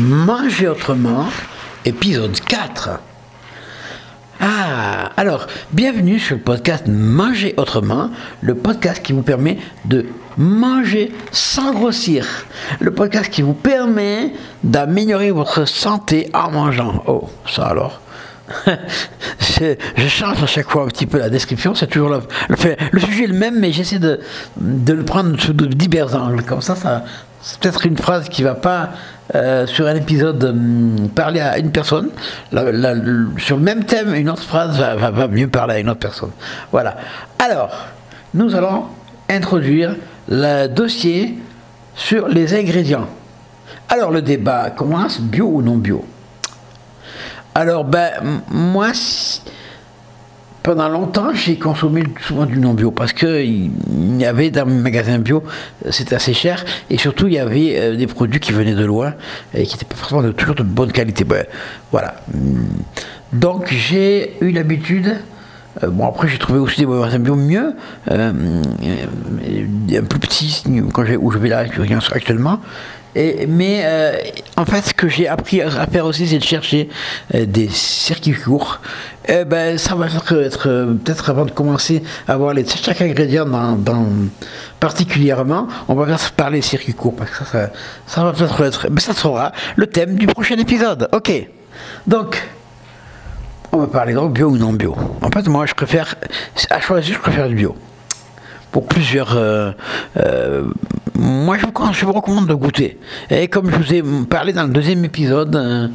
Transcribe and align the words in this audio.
Manger 0.00 0.66
autrement, 0.68 1.26
épisode 1.84 2.40
4. 2.40 3.00
Ah, 4.40 5.10
alors, 5.14 5.46
bienvenue 5.72 6.18
sur 6.18 6.36
le 6.36 6.40
podcast 6.40 6.86
Manger 6.88 7.52
autrement, 7.58 8.08
le 8.40 8.54
podcast 8.54 9.02
qui 9.02 9.12
vous 9.12 9.20
permet 9.20 9.58
de 9.84 10.06
manger 10.38 11.12
sans 11.32 11.74
grossir, 11.74 12.26
le 12.80 12.94
podcast 12.94 13.28
qui 13.28 13.42
vous 13.42 13.52
permet 13.52 14.32
d'améliorer 14.64 15.32
votre 15.32 15.66
santé 15.66 16.30
en 16.32 16.50
mangeant. 16.50 17.04
Oh, 17.06 17.28
ça 17.46 17.66
alors. 17.66 18.00
je, 18.66 20.08
change 20.08 20.42
à 20.42 20.46
chaque 20.46 20.70
fois 20.70 20.84
un 20.84 20.88
petit 20.88 21.06
peu 21.06 21.18
la 21.18 21.28
description, 21.28 21.74
c'est 21.74 21.88
toujours 21.88 22.08
le, 22.08 22.20
le, 22.48 23.00
sujet 23.00 23.26
le 23.26 23.34
même, 23.34 23.60
mais 23.60 23.70
j'essaie 23.70 23.98
de, 23.98 24.20
de, 24.56 24.94
le 24.94 25.04
prendre 25.04 25.38
sous 25.38 25.52
divers 25.52 26.16
angles. 26.16 26.42
Comme 26.42 26.62
ça, 26.62 26.74
ça 26.74 27.04
c'est 27.42 27.58
peut-être 27.58 27.86
une 27.86 27.96
phrase 27.96 28.28
qui 28.28 28.42
va 28.42 28.54
pas 28.54 28.90
euh, 29.34 29.66
sur 29.66 29.86
un 29.86 29.94
épisode 29.94 30.42
hum, 30.44 31.08
parler 31.14 31.40
à 31.40 31.58
une 31.58 31.70
personne. 31.70 32.10
sur 33.38 33.56
le 33.56 33.62
même 33.62 33.84
thème, 33.84 34.14
une 34.14 34.28
autre 34.28 34.42
phrase 34.42 34.78
va, 34.78 35.10
va, 35.10 35.28
mieux 35.28 35.48
parler 35.48 35.74
à 35.74 35.78
une 35.78 35.88
autre 35.88 36.00
personne. 36.00 36.30
Voilà. 36.72 36.96
Alors, 37.38 37.70
nous 38.34 38.54
allons 38.54 38.84
introduire 39.28 39.96
le 40.28 40.66
dossier 40.66 41.38
sur 41.94 42.28
les 42.28 42.54
ingrédients. 42.54 43.08
Alors 43.88 44.10
le 44.10 44.22
débat 44.22 44.70
commence 44.70 45.20
bio 45.20 45.46
ou 45.46 45.62
non 45.62 45.76
bio? 45.76 46.04
Alors 47.54 47.84
ben 47.84 48.42
moi 48.50 48.92
pendant 50.62 50.88
longtemps, 50.88 51.32
j'ai 51.34 51.56
consommé 51.56 52.02
souvent 52.26 52.44
du 52.44 52.58
non 52.58 52.74
bio 52.74 52.90
parce 52.90 53.12
qu'il 53.12 53.70
y 54.18 54.24
avait 54.24 54.50
dans 54.50 54.66
mes 54.66 54.80
magasins 54.80 55.18
bio, 55.18 55.42
c'était 55.90 56.14
assez 56.14 56.34
cher 56.34 56.64
et 56.90 56.98
surtout 56.98 57.26
il 57.28 57.34
y 57.34 57.38
avait 57.38 57.78
euh, 57.78 57.96
des 57.96 58.06
produits 58.06 58.40
qui 58.40 58.52
venaient 58.52 58.74
de 58.74 58.84
loin 58.84 59.14
et 59.54 59.64
qui 59.64 59.74
n'étaient 59.74 59.86
pas 59.86 59.96
forcément 59.96 60.22
de, 60.22 60.32
toujours 60.32 60.54
de 60.54 60.62
bonne 60.62 60.92
qualité. 60.92 61.24
voilà. 61.90 62.16
Donc 63.32 63.72
j'ai 63.72 64.36
eu 64.40 64.50
l'habitude. 64.50 65.16
Euh, 65.82 65.88
bon 65.88 66.06
après 66.08 66.28
j'ai 66.28 66.38
trouvé 66.38 66.58
aussi 66.58 66.80
des 66.80 66.86
magasins 66.86 67.20
bio 67.20 67.36
mieux, 67.36 67.74
euh, 68.10 68.32
un 68.32 70.02
plus 70.02 70.18
petit 70.18 70.62
où 71.20 71.30
je 71.30 71.38
vais 71.38 71.48
là 71.48 71.64
actuellement, 72.12 72.60
mais 73.14 73.82
euh, 73.84 74.12
en 74.56 74.64
fait, 74.64 74.82
ce 74.82 74.94
que 74.94 75.08
j'ai 75.08 75.26
appris 75.26 75.60
à 75.62 75.86
faire 75.86 76.06
aussi, 76.06 76.28
c'est 76.28 76.38
de 76.38 76.44
chercher 76.44 76.88
euh, 77.34 77.44
des 77.44 77.68
circuits 77.68 78.34
courts. 78.34 78.80
Eh 79.28 79.44
ben, 79.44 79.78
ça 79.78 79.94
va 79.94 80.06
être, 80.06 80.68
euh, 80.68 80.94
peut-être 80.94 81.30
avant 81.30 81.44
de 81.44 81.50
commencer 81.50 82.02
à 82.28 82.36
voir 82.36 82.54
les, 82.54 82.66
chaque 82.66 83.00
ingrédient 83.00 83.46
particulièrement, 84.78 85.68
on 85.88 85.94
va 85.94 86.06
faire 86.06 86.32
parler 86.32 86.58
des 86.58 86.66
circuits 86.66 86.94
courts 86.94 87.16
parce 87.16 87.30
que 87.30 87.44
ça, 88.06 88.24
va 88.24 88.32
peut-être 88.32 88.64
être, 88.64 88.88
mais 88.90 89.00
ça 89.00 89.12
sera 89.12 89.52
le 89.76 89.86
thème 89.86 90.14
du 90.16 90.26
prochain 90.26 90.56
épisode. 90.56 91.08
Ok. 91.12 91.32
Donc, 92.06 92.42
on 93.72 93.78
va 93.78 93.86
parler 93.86 94.14
de 94.14 94.28
bio 94.28 94.48
ou 94.48 94.56
non 94.56 94.72
bio. 94.72 94.96
En 95.22 95.30
fait, 95.30 95.46
moi, 95.48 95.66
je 95.66 95.74
préfère, 95.74 96.14
à 96.70 96.80
choisir, 96.80 97.14
je 97.14 97.20
préfère 97.20 97.48
du 97.48 97.54
bio 97.54 97.76
pour 98.72 98.86
plusieurs 98.86 99.36
moi, 101.20 101.58
je 101.58 102.06
vous, 102.06 102.12
recommande 102.12 102.46
de 102.46 102.54
goûter. 102.54 102.98
Et 103.28 103.48
comme 103.48 103.70
je 103.70 103.76
vous 103.76 103.92
ai 103.92 104.02
parlé 104.24 104.54
dans 104.54 104.62
le 104.62 104.70
deuxième 104.70 105.04
épisode, 105.04 105.54
euh, 105.54 105.88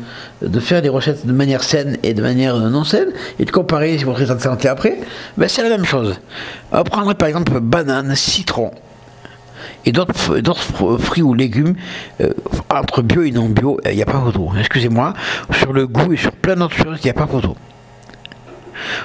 de 0.44 0.60
faire 0.60 0.84
des 0.84 0.90
recettes 0.90 1.26
de 1.26 1.32
manière 1.32 1.64
saine 1.64 1.98
et 2.04 2.14
de 2.14 2.22
manière 2.22 2.56
non 2.56 2.84
saine, 2.84 3.10
et 3.40 3.46
de 3.46 3.50
comparer 3.50 3.98
votre 3.98 4.22
état 4.22 4.36
de 4.36 4.42
santé 4.42 4.68
après, 4.68 5.00
ben, 5.36 5.50
c'est 5.50 5.64
la 5.64 5.70
même 5.70 5.86
chose. 5.86 6.20
On 6.72 6.84
prendrait 6.84 7.16
par 7.16 7.28
exemple 7.28 7.60
banane, 7.60 8.16
citron, 8.16 8.70
et 9.84 9.92
d'autres 9.92 10.14
fruits 11.00 11.24
ou 11.24 11.34
légumes, 11.34 11.74
euh, 12.22 12.30
entre 12.70 13.02
bio 13.02 13.24
et 13.24 13.32
non 13.32 13.50
bio, 13.50 13.80
il 13.84 13.96
n'y 13.96 14.04
a 14.04 14.06
pas 14.06 14.22
photo. 14.22 14.52
Excusez-moi, 14.60 15.16
sur 15.54 15.74
le 15.74 15.88
goût 15.88 16.14
et 16.14 16.18
sur 16.18 16.34
plein 16.34 16.56
d'autres 16.56 16.78
choses, 16.78 17.00
il 17.02 17.06
n'y 17.06 17.12
a 17.12 17.14
pas 17.14 17.26
photo. 17.26 17.56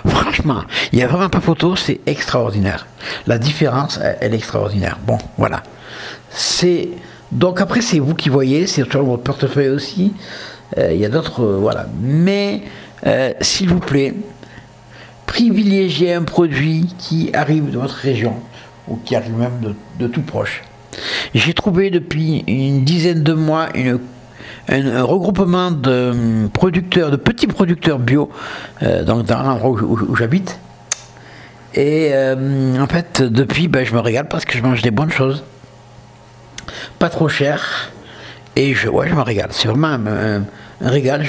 Franchement, 0.06 0.62
il 0.92 0.98
n'y 0.98 1.04
a 1.04 1.06
vraiment 1.06 1.28
pas 1.28 1.40
photo, 1.40 1.76
c'est 1.76 2.00
extraordinaire. 2.06 2.86
La 3.26 3.38
différence, 3.38 3.98
elle 4.20 4.34
est 4.34 4.36
extraordinaire. 4.36 4.98
Bon, 5.06 5.18
voilà. 5.38 5.62
C'est 6.30 6.88
donc 7.32 7.60
après 7.60 7.80
c'est 7.80 7.98
vous 7.98 8.14
qui 8.14 8.28
voyez, 8.28 8.66
c'est 8.66 8.88
sur 8.90 9.04
votre 9.04 9.22
portefeuille 9.22 9.68
aussi. 9.68 10.12
Euh, 10.78 10.92
il 10.92 11.00
y 11.00 11.04
a 11.04 11.08
d'autres 11.08 11.42
euh, 11.42 11.58
voilà. 11.58 11.86
Mais 12.00 12.62
euh, 13.06 13.32
s'il 13.40 13.68
vous 13.68 13.80
plaît, 13.80 14.14
privilégiez 15.26 16.14
un 16.14 16.22
produit 16.22 16.92
qui 16.98 17.30
arrive 17.32 17.70
de 17.70 17.78
votre 17.78 17.94
région 17.94 18.34
ou 18.88 18.96
qui 18.96 19.14
arrive 19.14 19.36
même 19.36 19.74
de, 19.98 20.06
tout 20.08 20.22
proche. 20.22 20.62
J'ai 21.34 21.54
trouvé 21.54 21.90
depuis 21.90 22.42
une 22.48 22.84
dizaine 22.84 23.22
de 23.22 23.32
mois 23.32 23.68
un, 24.68 25.02
regroupement 25.02 25.70
de 25.70 26.10
hum, 26.10 26.50
producteurs, 26.50 27.10
de 27.10 27.16
petits 27.16 27.46
producteurs 27.46 27.98
bio, 27.98 28.30
dans 28.80 29.16
l'endroit 29.16 29.70
où, 29.70 30.16
j'habite. 30.16 30.58
Et 31.74 32.12
en 32.14 32.86
fait, 32.86 33.22
depuis, 33.22 33.68
ben, 33.68 33.84
je 33.84 33.94
me 33.94 34.00
régale 34.00 34.28
parce 34.28 34.44
que 34.44 34.56
je 34.56 34.62
mange 34.62 34.82
des 34.82 34.90
bonnes 34.90 35.12
choses 35.12 35.44
pas 36.98 37.08
trop 37.08 37.28
cher. 37.28 37.90
Et 38.56 38.74
je, 38.74 38.88
ouais, 38.88 39.08
je 39.08 39.14
me 39.14 39.22
régale. 39.22 39.48
C'est 39.52 39.68
vraiment 39.68 39.98
un, 40.06 40.42
régal. 40.80 41.24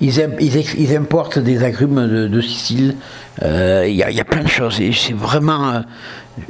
ils, 0.00 0.18
ils, 0.18 0.96
importent 0.96 1.38
des 1.38 1.64
agrumes 1.64 2.28
de, 2.28 2.40
Sicile. 2.40 2.96
Euh, 3.42 3.84
il 3.88 3.94
y, 3.94 4.02
a 4.20 4.24
plein 4.24 4.42
de 4.42 4.48
choses. 4.48 4.80
Et 4.80 4.92
c'est 4.92 5.14
vraiment. 5.14 5.70
Euh, 5.70 5.80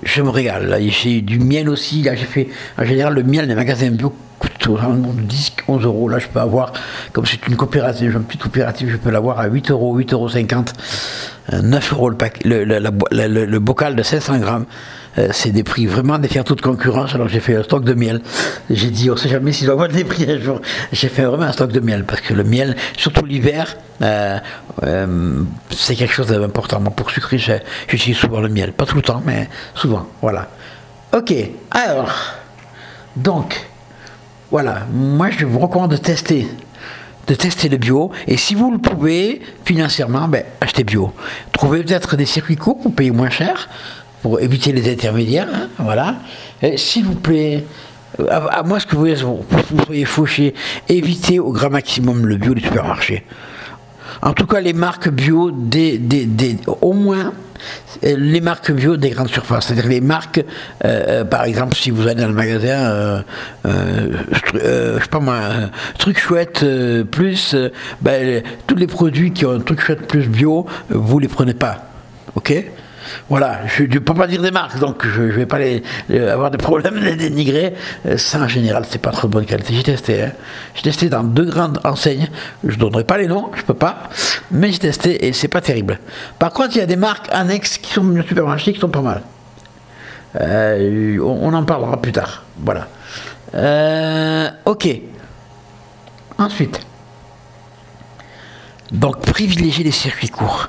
je 0.04 0.22
me 0.22 0.30
régale. 0.30 0.78
J'ai 0.88 1.20
du 1.22 1.38
miel 1.38 1.68
aussi. 1.68 2.02
Là, 2.02 2.14
j'ai 2.14 2.26
fait. 2.26 2.48
En 2.78 2.84
général, 2.84 3.14
le 3.14 3.22
miel 3.22 3.48
des 3.48 3.54
magasins 3.54 3.90
bio 3.90 4.14
coûte 4.38 4.68
de 4.68 5.20
10, 5.22 5.52
11 5.68 5.84
euros. 5.84 6.08
Là, 6.08 6.18
je 6.18 6.28
peux 6.28 6.40
avoir. 6.40 6.72
Comme 7.12 7.26
c'est 7.26 7.46
une 7.48 7.56
coopérative, 7.56 8.12
une 8.14 8.24
petite 8.24 8.42
coopérative, 8.42 8.90
je 8.90 8.96
peux 8.96 9.10
l'avoir 9.10 9.40
à 9.40 9.46
8 9.46 9.70
euros, 9.70 9.98
8,50 9.98 10.12
euros. 10.14 10.28
9 11.62 11.92
euros 11.92 12.10
le, 12.10 12.16
pack, 12.16 12.44
le, 12.44 12.64
le 12.64 13.58
bocal 13.58 13.96
de 13.96 14.02
500 14.02 14.38
grammes. 14.38 14.66
Euh, 15.18 15.28
c'est 15.32 15.50
des 15.50 15.62
prix 15.62 15.86
vraiment 15.86 16.18
des 16.18 16.28
faire 16.28 16.44
toute 16.44 16.60
concurrence. 16.60 17.14
Alors 17.14 17.28
j'ai 17.28 17.40
fait 17.40 17.56
un 17.56 17.62
stock 17.62 17.84
de 17.84 17.94
miel. 17.94 18.20
J'ai 18.70 18.90
dit, 18.90 19.10
on 19.10 19.16
sait 19.16 19.28
jamais 19.28 19.52
s'il 19.52 19.66
va 19.66 19.74
avoir 19.74 19.88
des 19.88 20.04
prix 20.04 20.30
un 20.30 20.38
jour. 20.40 20.60
J'ai 20.92 21.08
fait 21.08 21.22
vraiment 21.22 21.44
un 21.44 21.52
stock 21.52 21.70
de 21.70 21.80
miel 21.80 22.04
parce 22.04 22.20
que 22.20 22.34
le 22.34 22.44
miel, 22.44 22.76
surtout 22.96 23.24
l'hiver, 23.24 23.76
euh, 24.00 24.38
euh, 24.84 25.42
c'est 25.70 25.94
quelque 25.94 26.14
chose 26.14 26.28
d'important. 26.28 26.80
Moi, 26.80 26.92
pour 26.92 27.10
sucrer, 27.10 27.38
j'utilise 27.88 28.16
souvent 28.16 28.40
le 28.40 28.48
miel. 28.48 28.72
Pas 28.72 28.86
tout 28.86 28.96
le 28.96 29.02
temps, 29.02 29.22
mais 29.24 29.48
souvent. 29.74 30.06
Voilà. 30.22 30.48
Ok. 31.14 31.34
Alors, 31.70 32.14
donc, 33.16 33.66
voilà. 34.50 34.86
Moi, 34.92 35.30
je 35.30 35.44
vous 35.44 35.58
recommande 35.58 35.90
de 35.90 35.96
tester 35.96 36.48
de 37.28 37.34
tester 37.34 37.68
le 37.68 37.76
bio. 37.76 38.10
Et 38.26 38.36
si 38.36 38.54
vous 38.54 38.72
le 38.72 38.78
pouvez, 38.78 39.42
financièrement, 39.64 40.26
ben, 40.26 40.44
achetez 40.60 40.82
bio. 40.84 41.12
Trouvez 41.52 41.84
peut-être 41.84 42.16
des 42.16 42.26
circuits 42.26 42.56
courts 42.56 42.80
pour 42.80 42.94
payer 42.94 43.12
moins 43.12 43.30
cher 43.30 43.68
pour 44.22 44.40
éviter 44.40 44.72
les 44.72 44.90
intermédiaires. 44.90 45.48
Hein, 45.52 45.68
voilà. 45.78 46.16
S'il 46.76 47.04
vous 47.04 47.16
plaît, 47.16 47.64
à, 48.30 48.62
moi 48.62 48.80
ce 48.80 48.86
que 48.86 48.96
vous 48.96 49.06
vous, 49.06 49.84
soyez 49.84 50.04
fauché, 50.04 50.54
évitez 50.88 51.38
au 51.38 51.52
grand 51.52 51.70
maximum 51.70 52.26
le 52.26 52.36
bio 52.36 52.54
du 52.54 52.62
supermarché. 52.62 53.24
En 54.22 54.32
tout 54.34 54.46
cas, 54.46 54.60
les 54.60 54.72
marques 54.72 55.08
bio, 55.08 55.50
des, 55.50 55.98
des, 55.98 56.56
au 56.80 56.92
moins 56.92 57.32
les 58.02 58.40
marques 58.40 58.72
bio 58.72 58.96
des 58.96 59.10
grandes 59.10 59.28
surfaces, 59.28 59.66
c'est-à-dire 59.66 59.88
les 59.88 60.00
marques, 60.00 60.38
euh, 60.38 60.42
euh, 60.84 61.24
par 61.24 61.44
exemple, 61.44 61.76
si 61.76 61.90
vous 61.90 62.08
allez 62.08 62.20
dans 62.20 62.28
le 62.28 62.34
magasin, 62.34 63.22
euh, 63.64 64.08
je 64.52 65.00
sais 65.00 65.08
pas 65.08 65.20
moi, 65.20 65.38
truc 65.98 66.18
chouette 66.18 66.64
plus, 67.10 67.54
ben, 68.00 68.42
tous 68.66 68.74
les 68.74 68.86
produits 68.86 69.32
qui 69.32 69.46
ont 69.46 69.52
un 69.52 69.60
truc 69.60 69.80
chouette 69.80 70.06
plus 70.06 70.28
bio, 70.28 70.66
vous 70.88 71.18
les 71.18 71.28
prenez 71.28 71.54
pas, 71.54 71.86
ok? 72.34 72.64
Voilà, 73.28 73.60
je 73.66 73.84
ne 73.84 73.98
peux 73.98 74.14
pas 74.14 74.26
dire 74.26 74.42
des 74.42 74.50
marques, 74.50 74.78
donc 74.78 75.06
je 75.06 75.22
ne 75.22 75.32
vais 75.32 75.46
pas 75.46 75.58
avoir 76.30 76.50
des 76.50 76.58
problèmes 76.58 76.94
de 76.94 77.00
les 77.04 77.16
dénigrer. 77.16 77.74
Euh, 78.06 78.16
ça, 78.16 78.40
en 78.40 78.48
général, 78.48 78.84
c'est 78.88 79.00
pas 79.00 79.10
trop 79.10 79.28
bonne 79.28 79.44
qualité. 79.44 79.74
J'ai 79.74 79.82
testé. 79.82 80.22
Hein. 80.22 80.32
J'ai 80.74 80.82
testé 80.82 81.08
dans 81.08 81.22
deux 81.22 81.44
grandes 81.44 81.80
enseignes. 81.84 82.28
Je 82.64 82.74
ne 82.74 82.80
donnerai 82.80 83.04
pas 83.04 83.18
les 83.18 83.26
noms, 83.26 83.50
je 83.54 83.62
peux 83.62 83.74
pas. 83.74 84.10
Mais 84.50 84.72
j'ai 84.72 84.78
testé 84.78 85.26
et 85.26 85.32
c'est 85.32 85.48
pas 85.48 85.60
terrible. 85.60 85.98
Par 86.38 86.52
contre, 86.52 86.76
il 86.76 86.78
y 86.78 86.82
a 86.82 86.86
des 86.86 86.96
marques 86.96 87.28
annexes 87.30 87.78
qui 87.78 87.92
sont 87.92 88.02
super 88.02 88.24
supermarché 88.28 88.72
qui 88.72 88.80
sont 88.80 88.88
pas 88.88 89.02
mal. 89.02 89.22
Euh, 90.40 91.18
on, 91.20 91.52
en 91.52 91.64
parlera 91.64 92.00
plus 92.00 92.12
tard. 92.12 92.44
Voilà. 92.58 92.88
Euh, 93.54 94.48
ok. 94.64 94.88
Ensuite. 96.38 96.80
Donc 98.92 99.20
privilégiez 99.20 99.84
les 99.84 99.90
circuits 99.90 100.28
courts. 100.28 100.68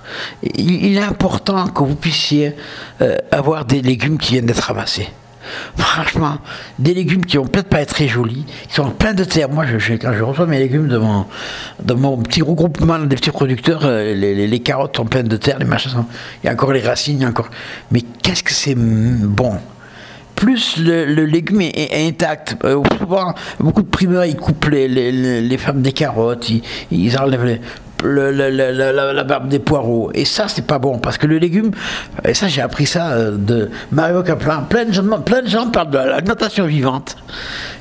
Il, 0.56 0.98
est 0.98 1.02
important 1.02 1.68
que 1.68 1.84
vous 1.84 1.96
puissiez 1.96 2.56
euh, 3.02 3.18
avoir 3.31 3.66
des 3.66 3.81
légumes 3.81 4.18
qui 4.18 4.34
viennent 4.34 4.46
d'être 4.46 4.62
ramassés. 4.62 5.10
Franchement, 5.75 6.38
des 6.80 6.94
légumes 6.94 7.25
qui 7.25 7.36
vont 7.36 7.46
peut-être 7.46 7.68
pas 7.68 7.81
être 7.81 7.94
très 7.94 8.08
jolis, 8.08 8.46
qui 8.68 8.74
sont 8.74 8.90
pleins 8.92 9.14
de 9.14 9.25
terre. 9.25 9.50
Moi, 9.50 9.66
je, 9.66 9.94
quand 9.96 10.14
je 10.14 10.24
reçois 10.24 10.46
mes 10.46 10.58
légumes 10.60 10.88
de 10.88 10.98
mon, 10.98 12.18
petit 12.18 12.42
regroupement 12.42 12.98
des 13.00 13.16
petits 13.16 13.31
producteurs, 13.31 13.81
euh, 13.84 14.14
les, 14.14 14.60
carottes 14.62 14.96
sont 14.96 15.06
pleines 15.06 15.28
de 15.28 15.36
terre, 15.36 15.60
les 15.60 15.66
machins 15.66 15.92
sont, 15.92 16.06
il 16.42 16.48
y 16.48 16.50
a 16.50 16.54
encore 16.54 16.72
les 16.72 16.81
racines, 16.81 17.18
il 17.18 17.24
y 17.24 17.26
a 17.26 17.30
encore. 17.30 17.50
Mais 17.92 18.02
qu'est-ce 18.22 18.44
que 18.44 18.54
c'est 18.54 18.76
bon? 18.76 19.58
Plus 20.36 20.78
le, 20.78 21.26
légume 21.26 21.62
est, 21.62 22.08
intact. 22.08 22.56
Euh, 22.64 22.81
souvent, 23.00 23.34
beaucoup 23.60 23.81
de 23.81 23.88
primeurs, 23.88 24.26
ils 24.26 24.36
coupent 24.36 24.69
les, 24.69 25.58
femmes 25.58 25.81
des 25.81 25.92
carottes, 25.92 26.50
ils 26.92 27.18
enlèvent 27.18 27.46
les, 27.46 27.62
la, 28.04 29.24
barbe 29.24 29.48
des 29.48 29.60
poireaux. 29.60 30.12
Et 30.14 30.26
ça, 30.26 30.48
c'est 30.48 30.66
pas 30.66 30.80
bon, 30.80 31.00
parce 31.00 31.18
que 31.18 31.28
le 31.28 31.38
légume, 31.38 31.72
et 32.26 32.34
ça, 32.34 32.48
j'ai 32.48 32.62
appris 32.62 32.86
ça 32.86 33.12
euh, 33.12 33.38
de 33.38 33.70
Mario 33.92 34.24
Kaplan, 34.24 34.64
plein 34.70 34.86
de, 34.86 34.94
gens, 34.94 35.04
plein 35.22 35.42
de 35.42 35.48
gens 35.48 35.70
parlent 35.70 35.90
de 35.90 35.98
l'alimentation 35.98 36.66
vivante. 36.66 37.18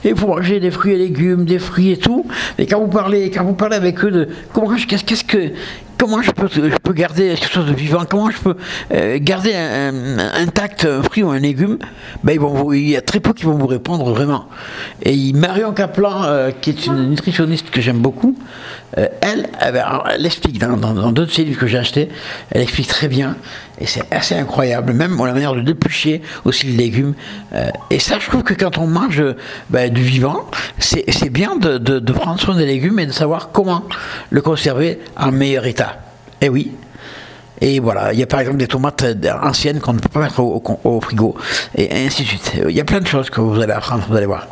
Et 0.04 0.12
vous 0.12 0.26
mangez 0.26 0.60
des 0.60 0.70
fruits 0.70 0.94
et 0.94 0.98
légumes, 0.98 1.44
des 1.44 1.58
fruits 1.58 1.92
et 1.92 1.96
tout. 1.96 2.26
Et 2.58 2.66
quand 2.66 2.80
vous 2.80 2.88
parlez, 2.88 3.30
quand 3.30 3.44
vous 3.44 3.54
parlez 3.54 3.76
avec 3.76 4.04
eux 4.04 4.10
de 4.10 4.28
comment, 4.52 4.74
qu'est-ce, 4.74 5.04
qu'est-ce 5.04 5.24
que, 5.24 5.52
comment 6.02 6.20
je 6.20 6.32
peux, 6.32 6.48
je 6.52 6.76
peux 6.82 6.92
garder 6.94 7.36
quelque 7.36 7.52
chose 7.52 7.66
de 7.66 7.74
vivant, 7.74 8.04
comment 8.10 8.28
je 8.28 8.38
peux 8.38 8.56
euh, 8.92 9.18
garder 9.20 9.54
intact 9.54 10.84
un 10.84 11.00
fruit 11.00 11.22
ou 11.22 11.30
un 11.30 11.38
légume, 11.38 11.78
ben, 12.24 12.36
il 12.72 12.88
y 12.88 12.96
a 12.96 13.00
très 13.00 13.20
peu 13.20 13.32
qui 13.32 13.44
vont 13.44 13.56
vous 13.56 13.68
répondre 13.68 14.10
vraiment. 14.12 14.48
Et 15.04 15.32
Marion 15.32 15.72
Kaplan, 15.72 16.24
euh, 16.24 16.50
qui 16.50 16.70
est 16.70 16.86
une 16.86 17.10
nutritionniste 17.10 17.70
que 17.70 17.80
j'aime 17.80 18.00
beaucoup, 18.00 18.36
euh, 18.98 19.06
elle, 19.20 19.48
elle, 19.60 20.26
explique 20.26 20.58
dans, 20.58 21.12
d'autres 21.12 21.32
séries 21.32 21.54
que 21.54 21.68
j'ai 21.68 21.78
achetées, 21.78 22.08
elle 22.50 22.62
explique 22.62 22.88
très 22.88 23.06
bien, 23.06 23.36
et 23.82 23.86
c'est 23.86 24.04
assez 24.12 24.36
incroyable, 24.36 24.92
même 24.92 25.18
la 25.18 25.32
manière 25.32 25.54
de 25.54 25.60
déplucher 25.60 26.22
aussi 26.44 26.66
les 26.66 26.76
légumes. 26.76 27.14
et 27.90 27.98
ça, 27.98 28.20
je 28.20 28.28
trouve 28.28 28.44
que 28.44 28.54
quand 28.54 28.78
on 28.78 28.86
mange 28.86 29.22
ben, 29.70 29.92
du 29.92 30.02
vivant, 30.02 30.46
c'est 30.78 31.30
bien 31.30 31.56
de, 31.56 32.12
prendre 32.12 32.38
soin 32.38 32.56
des 32.56 32.64
légumes 32.64 33.00
et 33.00 33.06
de 33.06 33.12
savoir 33.12 33.50
comment 33.50 33.82
le 34.30 34.40
conserver 34.40 35.00
en 35.16 35.32
meilleur 35.32 35.66
état. 35.66 35.96
Eh 36.40 36.48
oui. 36.48 36.70
Et 37.60 37.80
voilà, 37.80 38.12
il 38.12 38.20
y 38.20 38.22
a 38.22 38.26
par 38.26 38.38
exemple 38.38 38.58
des 38.58 38.68
tomates 38.68 39.04
anciennes 39.42 39.80
qu'on 39.80 39.94
ne 39.94 39.98
peut 39.98 40.08
pas 40.08 40.20
mettre 40.20 40.40
au, 40.40 41.00
frigo, 41.00 41.36
et 41.74 42.06
ainsi 42.06 42.22
de 42.22 42.28
suite. 42.28 42.52
Il 42.68 42.74
y 42.74 42.80
a 42.80 42.84
plein 42.84 43.00
de 43.00 43.06
choses 43.06 43.30
que 43.30 43.40
vous 43.40 43.60
allez 43.60 43.72
apprendre, 43.72 44.04
vous 44.08 44.16
allez 44.16 44.26
voir. 44.26 44.46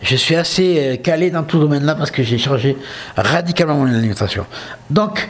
Je 0.00 0.16
suis 0.16 0.36
assez 0.36 0.76
euh, 0.78 0.96
calé 0.96 1.30
dans 1.30 1.44
tout 1.44 1.58
domaine-là 1.58 1.94
parce 1.94 2.10
que 2.10 2.22
j'ai 2.22 2.36
changé 2.36 2.76
radicalement 3.16 3.76
mon 3.76 3.86
alimentation. 3.86 4.44
Donc, 4.90 5.28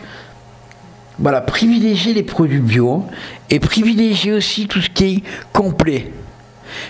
voilà, 1.19 1.41
privilégier 1.41 2.15
les 2.15 2.23
produits 2.23 2.59
bio 2.59 3.05
et 3.51 3.61
privilégier 3.61 4.33
aussi 4.33 4.67
tout 4.67 4.81
ce 4.81 4.91
qui 4.91 5.05
est 5.05 5.23
complet 5.53 6.13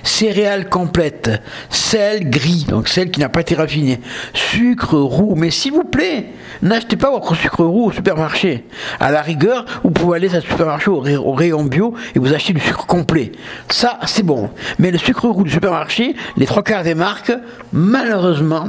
céréales 0.03 0.69
complètes, 0.69 1.43
sel 1.71 2.29
gris, 2.31 2.67
donc 2.69 2.88
sel 2.88 3.11
qui 3.11 3.21
n'a 3.21 3.29
pas 3.29 3.41
été 3.41 3.55
raffiné, 3.55 4.00
sucre 4.32 4.97
roux, 4.97 5.35
mais 5.37 5.50
s'il 5.50 5.73
vous 5.73 5.85
plaît, 5.85 6.26
n'achetez 6.62 6.97
pas 6.97 7.11
votre 7.11 7.35
sucre 7.35 7.65
roux 7.65 7.87
au 7.87 7.93
supermarché. 7.93 8.65
À 9.00 9.11
la 9.11 9.23
rigueur, 9.23 9.65
vous 9.82 9.91
pouvez 9.91 10.17
aller 10.17 10.37
au 10.37 10.41
supermarché 10.41 10.91
au, 10.91 11.32
rayon 11.32 11.65
bio 11.65 11.94
et 12.15 12.19
vous 12.19 12.32
achetez 12.32 12.53
du 12.53 12.61
sucre 12.61 12.87
complet. 12.87 13.32
Ça, 13.69 13.99
c'est 14.06 14.25
bon. 14.25 14.50
Mais 14.79 14.91
le 14.91 14.99
sucre 14.99 15.29
roux 15.29 15.44
du 15.44 15.50
supermarché, 15.50 16.15
les 16.37 16.47
trois 16.47 16.62
quarts 16.62 16.85
des 16.85 16.94
marques, 16.94 17.32
malheureusement, 17.73 18.69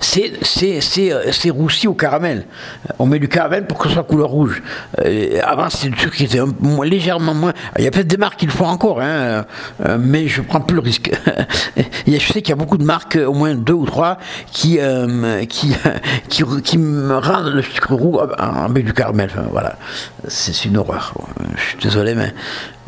c'est 0.00 1.50
roussi 1.50 1.86
au 1.86 1.94
caramel. 1.94 2.46
On 2.98 3.06
met 3.06 3.18
du 3.18 3.28
caramel 3.28 3.66
pour 3.66 3.78
que 3.78 3.88
ce 3.88 3.94
soit 3.94 4.04
couleur 4.04 4.28
rouge. 4.28 4.62
Euh, 5.04 5.40
avant, 5.42 5.70
c'était 5.70 5.88
du 5.90 5.98
sucre 5.98 6.16
qui 6.16 6.24
était 6.24 6.40
légèrement 6.84 7.34
moins. 7.34 7.52
Il 7.78 7.84
y 7.84 7.86
a 7.86 7.90
peut-être 7.90 8.06
des 8.06 8.16
marques 8.16 8.38
qui 8.38 8.46
le 8.46 8.52
font 8.52 8.66
encore, 8.66 9.00
hein, 9.00 9.44
euh, 9.84 9.98
mais 10.00 10.28
je 10.28 10.42
prends 10.42 10.60
plus 10.60 10.76
le 10.76 10.82
risque. 10.82 11.10
je 12.06 12.18
sais 12.18 12.42
qu'il 12.42 12.50
y 12.50 12.52
a 12.52 12.56
beaucoup 12.56 12.78
de 12.78 12.84
marques, 12.84 13.16
au 13.16 13.32
moins 13.32 13.54
deux 13.54 13.72
ou 13.72 13.86
trois, 13.86 14.18
qui, 14.50 14.78
qui, 15.48 15.74
qui, 16.28 16.44
qui, 16.62 16.78
me 16.78 17.16
rendent 17.16 17.52
le 17.54 17.62
sucre 17.62 17.94
roux 17.94 18.18
avec 18.20 18.84
du 18.84 18.92
caramel. 18.92 19.30
voilà. 19.50 19.76
C'est 20.28 20.64
une 20.64 20.76
horreur. 20.76 21.14
Je 21.56 21.62
suis 21.62 21.78
désolé, 21.78 22.14
mais 22.14 22.32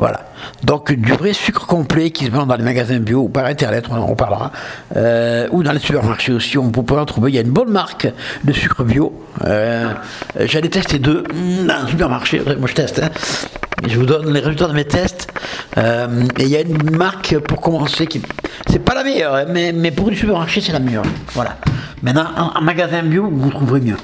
voilà. 0.00 0.22
Donc 0.64 0.92
du 0.92 1.12
vrai 1.12 1.34
sucre 1.34 1.66
complet 1.66 2.10
qui 2.10 2.24
se 2.24 2.30
vend 2.30 2.46
dans 2.46 2.56
les 2.56 2.64
magasins 2.64 3.00
bio 3.00 3.20
ou 3.20 3.28
par 3.28 3.44
internet, 3.44 3.84
on 3.90 3.96
en 3.96 4.14
parlera, 4.14 4.50
euh, 4.96 5.46
ou 5.50 5.62
dans 5.62 5.72
les 5.72 5.78
supermarchés 5.78 6.32
aussi, 6.32 6.56
on 6.56 6.70
peut 6.70 6.98
en 6.98 7.04
trouver. 7.04 7.30
Il 7.30 7.34
y 7.34 7.38
a 7.38 7.42
une 7.42 7.50
bonne 7.50 7.68
marque 7.68 8.08
de 8.42 8.52
sucre 8.54 8.82
bio. 8.82 9.12
Euh, 9.44 9.92
J'allais 10.40 10.70
tester 10.70 10.98
deux 10.98 11.24
dans 11.66 11.82
le 11.82 11.88
supermarché. 11.88 12.40
Moi 12.58 12.66
je 12.66 12.72
teste. 12.72 13.02
Hein. 13.02 13.10
Je 13.86 13.98
vous 13.98 14.06
donne 14.06 14.32
les 14.32 14.40
résultats 14.40 14.68
de 14.68 14.72
mes 14.72 14.86
tests. 14.86 15.28
Euh, 15.76 16.24
et 16.38 16.44
il 16.44 16.48
y 16.48 16.56
a 16.56 16.62
une 16.62 16.96
marque 16.96 17.38
pour 17.40 17.60
commencer 17.60 18.06
qui 18.06 18.22
c'est 18.70 18.78
pas 18.78 18.94
la 18.94 19.04
meilleure, 19.04 19.34
hein, 19.34 19.44
mais, 19.50 19.72
mais 19.72 19.90
pour 19.90 20.08
le 20.08 20.16
supermarché 20.16 20.62
c'est 20.62 20.72
la 20.72 20.80
meilleure. 20.80 21.04
Voilà. 21.34 21.58
Maintenant 22.02 22.26
en 22.54 22.62
magasin 22.62 23.02
bio 23.02 23.28
vous 23.30 23.50
trouverez 23.50 23.82
mieux. 23.82 23.98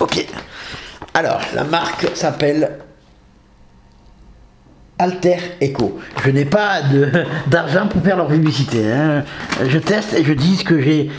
Ok. 0.00 0.26
Alors 1.14 1.40
la 1.54 1.62
marque 1.62 2.08
s'appelle 2.14 2.70
Alter 4.98 5.36
Echo. 5.60 5.98
Je 6.24 6.30
n'ai 6.30 6.44
pas 6.44 6.80
d'argent 7.46 7.86
pour 7.86 8.02
faire 8.02 8.16
leur 8.16 8.28
publicité. 8.28 8.90
Hein. 8.90 9.24
Je 9.66 9.78
teste 9.78 10.14
et 10.14 10.24
je 10.24 10.32
dis 10.32 10.56
ce 10.56 10.64
que 10.64 10.80
j'ai 10.80 11.10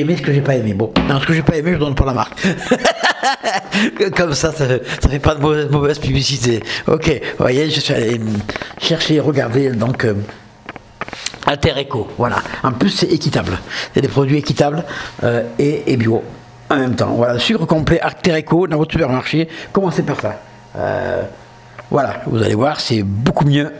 aimé, 0.00 0.16
ce 0.16 0.22
que 0.22 0.32
j'ai 0.32 0.42
pas 0.42 0.54
aimé. 0.54 0.74
Bon, 0.74 0.92
non, 1.08 1.20
ce 1.20 1.26
que 1.26 1.32
j'ai 1.32 1.42
pas 1.42 1.56
aimé, 1.56 1.72
je 1.72 1.78
donne 1.78 1.94
pas 1.94 2.04
la 2.04 2.14
marque. 2.14 2.46
Comme 4.16 4.34
ça, 4.34 4.52
ça, 4.52 4.66
ça 4.68 5.08
fait 5.08 5.18
pas 5.18 5.34
de 5.34 5.40
mauvaise, 5.40 5.70
mauvaise 5.70 5.98
publicité. 5.98 6.62
Ok, 6.86 7.08
vous 7.08 7.44
voyez, 7.44 7.70
je 7.70 7.80
suis 7.80 7.94
allé 7.94 8.20
chercher, 8.78 9.20
regarder 9.20 9.70
donc. 9.70 10.04
Euh, 10.04 10.14
Alter 11.46 11.72
Echo, 11.76 12.08
voilà. 12.18 12.36
En 12.62 12.72
plus, 12.72 12.90
c'est 12.90 13.08
équitable. 13.08 13.58
C'est 13.92 14.00
des 14.00 14.08
produits 14.08 14.38
équitables 14.38 14.84
euh, 15.24 15.42
et, 15.58 15.96
bio 15.96 16.22
en 16.70 16.76
même 16.76 16.94
temps. 16.94 17.14
Voilà, 17.16 17.38
sucre 17.38 17.66
complet 17.66 18.00
Alter 18.00 18.34
Echo 18.34 18.66
dans 18.66 18.78
votre 18.78 18.92
supermarché. 18.92 19.48
Commencez 19.72 20.02
par 20.02 20.20
ça. 20.20 20.40
Euh, 20.76 21.22
voilà, 21.92 22.22
vous 22.26 22.42
allez 22.42 22.54
voir, 22.54 22.80
c'est 22.80 23.02
beaucoup 23.02 23.44
mieux 23.44 23.70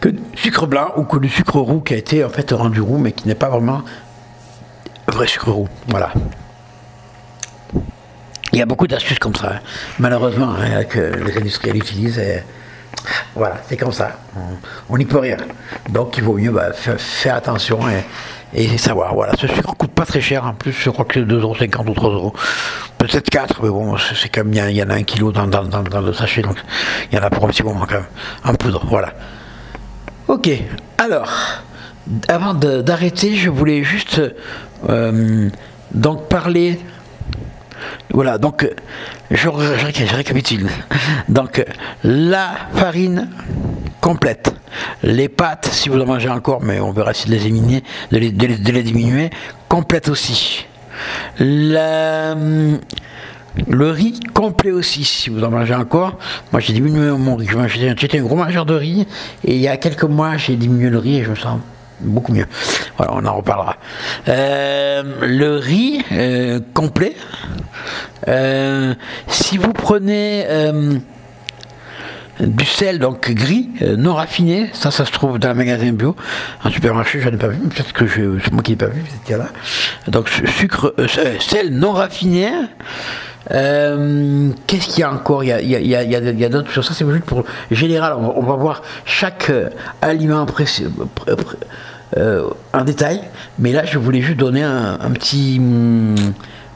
que 0.00 0.08
du 0.08 0.20
sucre 0.34 0.66
blanc 0.66 0.92
ou 0.96 1.04
que 1.04 1.18
du 1.18 1.28
sucre 1.28 1.60
roux 1.60 1.78
qui 1.80 1.94
a 1.94 1.98
été 1.98 2.24
en 2.24 2.28
fait 2.28 2.50
rendu 2.50 2.80
roux 2.80 2.98
mais 2.98 3.12
qui 3.12 3.28
n'est 3.28 3.36
pas 3.36 3.48
vraiment 3.48 3.82
vrai 5.06 5.28
sucre 5.28 5.52
roux. 5.52 5.68
Voilà. 5.86 6.12
Il 8.52 8.58
y 8.58 8.62
a 8.62 8.66
beaucoup 8.66 8.88
d'astuces 8.88 9.20
comme 9.20 9.36
ça, 9.36 9.52
hein. 9.54 9.60
malheureusement, 10.00 10.52
hein, 10.58 10.82
que 10.82 10.98
les 10.98 11.38
industriels 11.38 11.76
utilisent. 11.76 12.20
Voilà, 13.34 13.56
c'est 13.68 13.76
comme 13.76 13.92
ça. 13.92 14.12
On 14.88 14.98
n'y 14.98 15.04
peut 15.04 15.18
rien. 15.18 15.36
Donc 15.88 16.16
il 16.16 16.24
vaut 16.24 16.36
mieux 16.36 16.50
bah, 16.50 16.72
faire, 16.72 17.34
attention 17.34 17.80
et, 18.52 18.78
savoir. 18.78 19.14
Voilà, 19.14 19.34
ce 19.38 19.46
sucre 19.46 19.74
coûte 19.76 19.92
pas 19.92 20.06
très 20.06 20.20
cher 20.20 20.44
en 20.44 20.54
plus, 20.54 20.72
je 20.72 20.90
crois 20.90 21.04
que 21.04 21.14
c'est 21.14 21.26
2,50€ 21.26 21.88
ou 21.88 21.94
3 21.94 22.10
euros 22.10 22.34
peut-être 23.00 23.30
4, 23.30 23.62
mais 23.62 23.70
bon, 23.70 23.96
c'est 23.96 24.28
comme 24.28 24.52
il 24.52 24.76
y, 24.76 24.82
en 24.82 24.90
a 24.90 24.94
un 24.94 25.02
kilo 25.02 25.32
dans, 25.32 25.46
le 25.46 26.12
sachet, 26.12 26.42
donc 26.42 26.56
il 27.10 27.16
y 27.16 27.20
en 27.20 27.24
a 27.24 27.30
pour 27.30 27.44
un 27.44 27.48
petit 27.48 27.62
moment 27.62 27.86
quand 27.88 27.94
même, 27.94 28.04
en 28.44 28.54
poudre, 28.54 28.84
voilà. 28.86 29.14
Ok, 30.28 30.50
alors, 30.98 31.32
avant 32.28 32.52
d'arrêter, 32.52 33.36
je 33.36 33.48
voulais 33.48 33.82
juste 33.82 34.20
euh, 34.88 35.48
donc 35.92 36.28
parler. 36.28 36.78
Voilà, 38.12 38.38
donc 38.38 38.68
je, 39.30 39.48
récapitule. 39.48 40.68
Donc 41.28 41.64
la 42.02 42.50
farine 42.74 43.28
complète, 44.00 44.54
les 45.02 45.28
pâtes, 45.28 45.68
si 45.70 45.88
vous 45.88 46.00
en 46.00 46.06
mangez 46.06 46.28
encore, 46.28 46.62
mais 46.62 46.80
on 46.80 46.92
verra 46.92 47.14
si 47.14 47.28
de 47.28 47.32
les 47.32 47.40
diminuer, 47.40 47.82
de 48.10 48.18
les, 48.18 48.82
diminuer, 48.82 49.30
complète 49.68 50.08
aussi 50.08 50.66
le 53.68 53.90
riz 53.90 54.20
complet 54.32 54.70
aussi, 54.70 55.04
si 55.04 55.30
vous 55.30 55.42
en 55.42 55.50
mangez 55.50 55.74
encore. 55.74 56.18
Moi, 56.52 56.60
j'ai 56.60 56.72
diminué 56.72 57.10
mon 57.10 57.36
riz. 57.36 57.48
J'étais 57.96 58.18
un 58.18 58.22
gros 58.22 58.36
mangeur 58.36 58.64
de 58.64 58.74
riz 58.74 59.06
et 59.44 59.54
il 59.54 59.60
y 59.60 59.68
a 59.68 59.76
quelques 59.76 60.04
mois, 60.04 60.36
j'ai 60.36 60.56
diminué 60.56 60.90
le 60.90 60.98
riz 60.98 61.18
et 61.18 61.24
je 61.24 61.30
me 61.30 61.34
sens 61.34 61.58
beaucoup 62.00 62.32
mieux. 62.32 62.46
Voilà, 62.96 63.12
on 63.14 63.24
en 63.24 63.36
reparlera. 63.36 63.76
Euh, 64.28 65.02
le 65.22 65.56
riz 65.56 66.02
euh, 66.12 66.60
complet. 66.74 67.14
Euh, 68.28 68.94
si 69.26 69.56
vous 69.56 69.72
prenez 69.72 70.46
du 72.40 72.64
sel 72.64 72.98
donc 72.98 73.30
gris, 73.30 73.68
non 73.98 74.14
raffiné, 74.14 74.70
ça 74.72 74.90
ça 74.90 75.04
se 75.04 75.12
trouve 75.12 75.38
dans 75.38 75.50
un 75.50 75.54
magasin 75.54 75.92
bio, 75.92 76.16
un 76.64 76.70
supermarché, 76.70 77.20
je 77.20 77.28
n'ai 77.28 77.36
pas 77.36 77.48
vu, 77.48 77.58
peut-être 77.58 77.92
que 77.92 78.06
c'est 78.06 78.52
moi 78.52 78.62
qui 78.62 78.72
n'ai 78.72 78.76
pas 78.76 78.86
vu, 78.86 79.02
c'était 79.12 79.36
là. 79.36 79.48
Donc 80.08 80.28
sucre, 80.28 80.94
sel 81.38 81.74
non 81.74 81.92
raffiné. 81.92 82.50
Qu'est-ce 83.48 84.88
qu'il 84.88 85.00
y 85.00 85.02
a 85.02 85.12
encore? 85.12 85.44
Il 85.44 85.48
y 85.48 85.52
a, 85.52 85.60
il 85.60 85.68
y 85.68 85.96
a, 85.96 86.02
il 86.02 86.10
y 86.10 86.44
a, 86.44 86.48
d'autres 86.48 86.70
choses. 86.70 86.86
Ça, 86.86 86.94
c'est 86.94 87.10
juste 87.10 87.24
pour 87.24 87.44
général. 87.70 88.14
On 88.14 88.42
va, 88.42 88.54
voir 88.54 88.82
chaque 89.04 89.50
aliment 90.02 90.46
en 92.16 92.84
détail. 92.84 93.22
Mais 93.58 93.72
là, 93.72 93.84
je 93.84 93.98
voulais 93.98 94.20
juste 94.20 94.38
donner 94.38 94.62
un, 94.62 95.10
petit. 95.12 95.60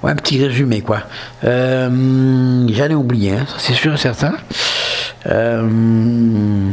un 0.02 0.16
petit 0.16 0.44
résumé 0.44 0.80
quoi. 0.80 1.00
J'en 1.42 1.90
ai 1.90 2.94
oublié, 2.94 3.32
hein, 3.32 3.46
c'est 3.58 3.74
sûr 3.74 3.94
et 3.94 3.98
certain. 3.98 4.34
Euh, 5.26 6.70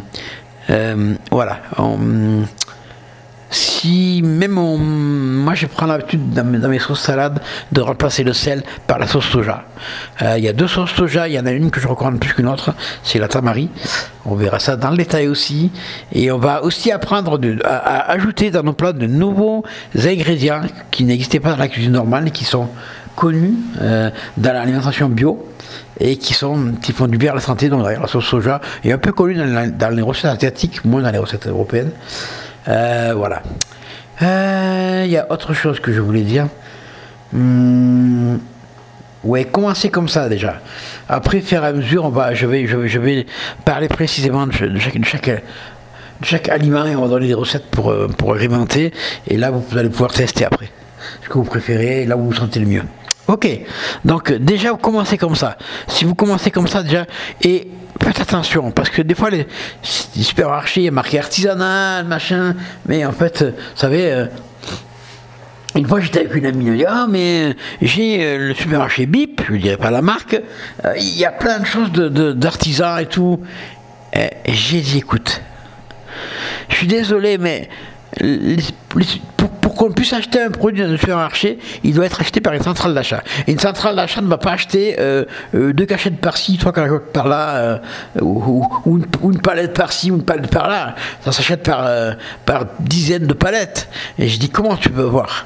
euh, 0.69 1.13
voilà. 1.31 1.59
Même 4.23 4.53
moi 4.53 5.53
je 5.55 5.65
prends 5.65 5.85
l'habitude 5.85 6.31
dans, 6.33 6.43
mes 6.43 6.79
sauces 6.79 7.01
salades 7.01 7.39
de 7.71 7.81
remplacer 7.81 8.23
le 8.23 8.33
sel 8.33 8.63
par 8.87 8.99
la 8.99 9.07
sauce 9.07 9.25
soja. 9.25 9.63
Euh, 10.21 10.37
il 10.37 10.43
y 10.43 10.47
a 10.47 10.53
deux 10.53 10.67
sauces 10.67 10.91
soja, 10.91 11.27
il 11.27 11.33
y 11.33 11.39
en 11.39 11.45
a 11.45 11.51
une 11.51 11.71
que 11.71 11.79
je 11.79 11.87
recommande 11.87 12.19
plus 12.19 12.33
qu'une 12.33 12.47
autre, 12.47 12.73
c'est 13.03 13.19
la 13.19 13.27
tamari. 13.27 13.69
On 14.25 14.35
verra 14.35 14.59
ça 14.59 14.75
dans 14.75 14.91
le 14.91 14.97
détail 14.97 15.27
aussi. 15.27 15.71
Et 16.11 16.31
on 16.31 16.37
va 16.37 16.63
aussi 16.63 16.91
apprendre 16.91 17.39
à, 17.63 18.11
ajouter 18.11 18.51
dans 18.51 18.63
nos 18.63 18.73
plats 18.73 18.93
de 18.93 19.07
nouveaux 19.07 19.63
ingrédients 19.95 20.61
qui 20.91 21.03
n'existaient 21.03 21.39
pas 21.39 21.51
dans 21.51 21.57
la 21.57 21.67
cuisine 21.67 21.93
normale 21.93 22.27
et 22.27 22.31
qui 22.31 22.45
sont 22.45 22.69
connus 23.15 23.55
euh, 23.81 24.09
dans 24.37 24.53
l'alimentation 24.53 25.09
bio 25.09 25.45
et 25.99 26.17
qui, 26.17 26.33
sont, 26.33 26.73
qui 26.81 26.91
font 26.91 27.07
du 27.07 27.17
bien 27.17 27.31
à 27.31 27.35
la 27.35 27.41
santé. 27.41 27.69
Donc 27.69 27.85
la 27.85 28.07
sauce 28.07 28.25
soja 28.25 28.61
est 28.83 28.91
un 28.91 28.97
peu 28.97 29.11
connue 29.11 29.35
dans, 29.35 29.95
les 29.95 30.01
recettes 30.01 30.31
asiatiques, 30.31 30.83
moins 30.85 31.01
dans 31.01 31.11
les 31.11 31.17
recettes 31.17 31.47
européennes. 31.47 31.91
Euh, 32.67 33.13
voilà. 33.15 33.41
Euh, 34.21 35.03
il 35.05 35.11
y 35.11 35.17
a 35.17 35.31
autre 35.31 35.53
chose 35.53 35.79
que 35.79 35.91
je 35.91 35.99
voulais 35.99 36.21
dire. 36.21 36.47
Hmm, 37.33 38.37
ouais, 39.23 39.45
commencer 39.45 39.89
comme 39.89 40.09
ça 40.09 40.29
déjà. 40.29 40.59
Après, 41.09 41.41
faire 41.41 41.63
à 41.63 41.73
mesure, 41.73 42.05
on 42.05 42.09
va, 42.09 42.33
je, 42.33 42.45
vais, 42.45 42.67
je, 42.67 42.99
vais 42.99 43.25
parler 43.65 43.87
précisément 43.87 44.45
de, 44.47 44.53
chaque 46.23 46.49
aliment 46.49 46.85
et 46.85 46.95
on 46.95 47.01
va 47.01 47.07
donner 47.07 47.27
des 47.27 47.33
recettes 47.33 47.65
pour, 47.71 47.91
euh, 47.91 48.07
pour 48.07 48.33
agrémenter. 48.33 48.93
Et 49.27 49.37
là, 49.37 49.51
vous 49.51 49.77
allez 49.77 49.89
pouvoir 49.89 50.11
tester 50.11 50.45
après 50.45 50.69
ce 51.23 51.29
que 51.29 51.33
vous 51.33 51.43
préférez, 51.43 52.05
là 52.05 52.15
où 52.15 52.21
vous 52.21 52.29
vous 52.29 52.35
sentez 52.35 52.59
le 52.59 52.67
mieux. 52.67 52.83
Ok, 53.31 53.47
donc 54.03 54.33
déjà 54.33 54.71
vous 54.71 54.77
commencez 54.77 55.17
comme 55.17 55.35
ça. 55.35 55.57
Si 55.87 56.03
vous 56.03 56.15
commencez 56.15 56.51
comme 56.51 56.67
ça 56.67 56.83
déjà, 56.83 57.05
et 57.41 57.69
faites 58.03 58.19
attention, 58.19 58.71
parce 58.71 58.89
que 58.89 59.01
des 59.01 59.15
fois 59.15 59.29
les, 59.29 59.47
supermarchés, 59.81 60.81
il 60.81 60.83
y 60.83 60.87
a 60.89 60.91
marqué 60.91 61.17
artisanal, 61.17 62.03
machin, 62.03 62.55
mais 62.87 63.05
en 63.05 63.13
fait, 63.13 63.43
vous 63.43 63.53
savez, 63.73 64.11
euh, 64.11 64.25
une 65.75 65.87
fois 65.87 66.01
j'étais 66.01 66.19
avec 66.19 66.35
une 66.35 66.45
amie, 66.45 66.65
elle 66.65 66.71
me 66.73 66.77
dit 66.79 66.85
Ah, 66.85 67.05
mais 67.09 67.55
j'ai 67.81 68.21
euh, 68.21 68.49
le 68.49 68.53
supermarché 68.53 69.05
BIP, 69.05 69.43
je 69.47 69.53
ne 69.53 69.59
dirais 69.59 69.77
pas 69.77 69.91
la 69.91 70.01
marque, 70.01 70.33
euh, 70.83 70.93
il 70.97 71.17
y 71.17 71.23
a 71.23 71.31
plein 71.31 71.59
de 71.59 71.65
choses 71.65 71.89
d'artisans 71.93 72.97
de, 72.97 73.03
et 73.03 73.05
tout. 73.05 73.39
J'ai 74.45 74.81
dit 74.81 74.97
Écoute, 74.97 75.41
je 76.67 76.75
suis 76.75 76.87
désolé, 76.87 77.37
mais 77.37 77.69
pour, 78.89 78.99
qu'on 79.75 79.91
puisse 79.91 80.13
acheter 80.13 80.41
un 80.41 80.49
produit 80.49 80.83
dans 80.83 80.91
un 80.91 80.97
supermarché, 80.97 81.59
il 81.83 81.93
doit 81.93 82.05
être 82.05 82.21
acheté 82.21 82.41
par 82.41 82.53
une 82.53 82.63
centrale 82.63 82.93
d'achat. 82.93 83.23
Une 83.47 83.59
centrale 83.59 83.95
d'achat 83.95 84.21
ne 84.21 84.27
va 84.27 84.37
pas 84.37 84.51
acheter 84.51 84.95
euh, 84.99 85.25
euh, 85.55 85.73
deux 85.73 85.85
cachettes 85.85 86.19
par-ci, 86.19 86.57
trois 86.57 86.73
cachettes 86.73 87.11
par-là, 87.13 87.55
euh, 87.55 87.77
ou, 88.21 88.65
une, 89.23 89.41
palette 89.41 89.73
par-ci, 89.73 90.11
ou 90.11 90.15
une 90.15 90.23
palette 90.23 90.49
par-là. 90.49 90.95
Ça 91.23 91.31
s'achète 91.31 91.63
par, 91.63 92.65
dizaines 92.79 93.27
de 93.27 93.33
palettes. 93.33 93.89
Et 94.17 94.27
je 94.27 94.39
dis 94.39 94.49
comment 94.49 94.75
tu 94.75 94.89
peux 94.89 95.03
voir 95.03 95.45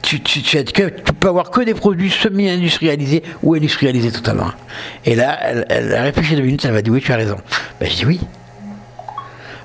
tu, 0.00 0.18
peux 0.18 1.28
avoir 1.28 1.50
que 1.50 1.60
des 1.60 1.74
produits 1.74 2.10
semi-industrialisés 2.10 3.22
ou 3.42 3.54
industrialisés 3.54 4.10
totalement. 4.10 4.50
Et 5.04 5.14
là, 5.14 5.38
elle, 5.42 5.64
elle 5.68 5.94
a 5.94 6.02
réfléchi 6.02 6.34
deux 6.34 6.42
minutes, 6.42 6.64
elle 6.64 6.72
m'a 6.72 6.82
dit 6.82 6.90
oui, 6.90 7.00
tu 7.00 7.12
as 7.12 7.16
raison. 7.16 7.36
Ben, 7.80 7.88
je 7.88 7.96
dis 7.96 8.06
oui. 8.06 8.20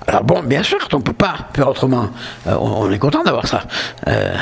Alors 0.08 0.24
bon, 0.24 0.42
bien 0.42 0.64
sûr, 0.64 0.78
on 0.94 0.98
ne 0.98 1.02
peut 1.02 1.12
pas 1.12 1.36
faire 1.54 1.68
autrement. 1.68 2.08
Euh, 2.48 2.56
on, 2.60 2.90
est 2.90 2.98
content 2.98 3.24
d'avoir 3.24 3.46
ça. 3.46 3.64
Euh, 4.08 4.34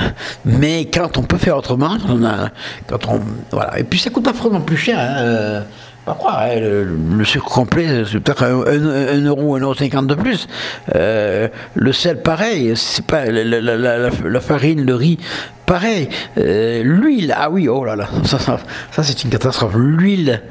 mais 0.46 0.86
quand 0.86 1.18
on 1.18 1.24
peut 1.24 1.40
faire 1.40 1.58
autrement, 1.58 1.98
on 2.08 2.24
a, 2.24 2.50
quand 2.88 3.08
on, 3.08 3.20
voilà. 3.52 3.80
Et 3.80 3.84
puis 3.84 3.98
ça 3.98 4.12
coûte 4.12 4.28
vraiment 4.28 4.62
plus 4.62 4.78
cher. 4.78 5.00
Hein, 5.00 5.16
euh, 5.18 5.62
hein, 6.08 6.60
le, 6.60 7.26
sucre 7.26 7.50
complet, 7.50 8.04
c'est 8.10 8.20
peut-être 8.20 8.44
un, 8.44 9.22
euro, 9.26 9.56
un 9.56 9.60
euro 9.62 9.74
cinquante 9.74 10.08
de 10.08 10.16
plus. 10.16 10.48
le 10.94 11.92
sel, 11.92 12.22
pareil, 12.22 12.74
c'est 12.76 13.06
pas 13.06 13.26
la, 13.26 14.42
farine, 14.42 14.86
le 14.86 14.96
riz, 14.96 15.18
pareil. 15.66 16.10
l'huile, 16.38 17.34
ah 17.38 17.50
oui, 17.50 17.68
oh 17.68 17.84
là 17.84 17.96
là, 17.96 18.08
ça, 18.24 18.40
ça, 18.40 18.60
ça 18.92 19.04
c'est 19.04 19.24
une 19.24 19.30
catastrophe. 19.30 19.76
L'huile, 19.76 20.42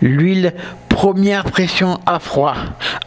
l'huile 0.00 0.54
première 0.88 1.44
pression 1.44 1.98
à 2.06 2.18
froid. 2.18 2.54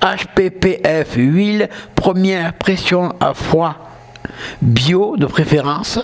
HPPF, 0.02 1.16
huile, 1.16 1.70
première 1.96 2.54
pression 2.54 3.14
à 3.20 3.34
froid. 3.34 3.95
Bio 4.62 5.16
de 5.18 5.26
préférence. 5.26 6.00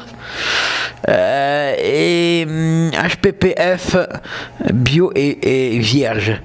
Euh, 1.09 1.73
et 1.83 2.45
HPPF 2.45 3.95
hum, 3.95 4.71
bio 4.71 5.11
et, 5.15 5.79
vierge. 5.79 6.39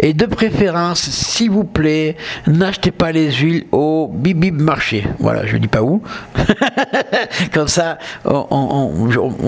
Et 0.00 0.14
de 0.14 0.26
préférence, 0.26 1.00
s'il 1.00 1.50
vous 1.50 1.64
plaît, 1.64 2.16
n'achetez 2.46 2.90
pas 2.90 3.12
les 3.12 3.30
huiles 3.32 3.66
au 3.70 4.10
bibib 4.12 4.60
marché. 4.60 5.06
Voilà, 5.18 5.46
je 5.46 5.56
ne 5.56 5.58
dis 5.58 5.68
pas 5.68 5.82
où. 5.82 6.02
Comme 7.52 7.68
ça, 7.68 7.98
on, 8.24 8.92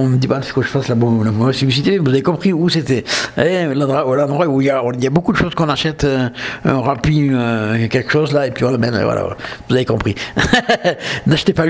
me 0.09 0.17
dit 0.17 0.29
pas 0.29 0.43
ce 0.43 0.53
que 0.53 0.63
je 0.63 0.69
fasse 0.69 0.89
la 0.89 0.95
bonne, 0.95 1.33
publicité, 1.53 1.99
vous 1.99 2.09
avez 2.09 2.23
compris 2.23 2.53
où 2.53 2.69
c'était. 2.69 3.05
L'endroit 3.37 4.47
où 4.47 4.61
il 4.61 4.67
y, 4.67 4.71
a, 4.71 5.11
beaucoup 5.11 5.33
de 5.33 5.37
choses 5.37 5.55
qu'on 5.55 5.69
achète, 5.69 6.05
euh, 6.05 6.29
un 6.65 6.81
rapide, 6.81 7.33
euh, 7.33 7.89
quelque 7.89 8.11
chose 8.11 8.33
là, 8.33 8.47
et 8.47 8.51
puis 8.51 8.65
on 8.65 8.71
voilà, 8.71 9.05
voilà, 9.05 9.37
vous 9.69 9.75
avez 9.75 9.85
compris. 9.85 10.15
N'achetez 11.27 11.53
pas 11.53 11.67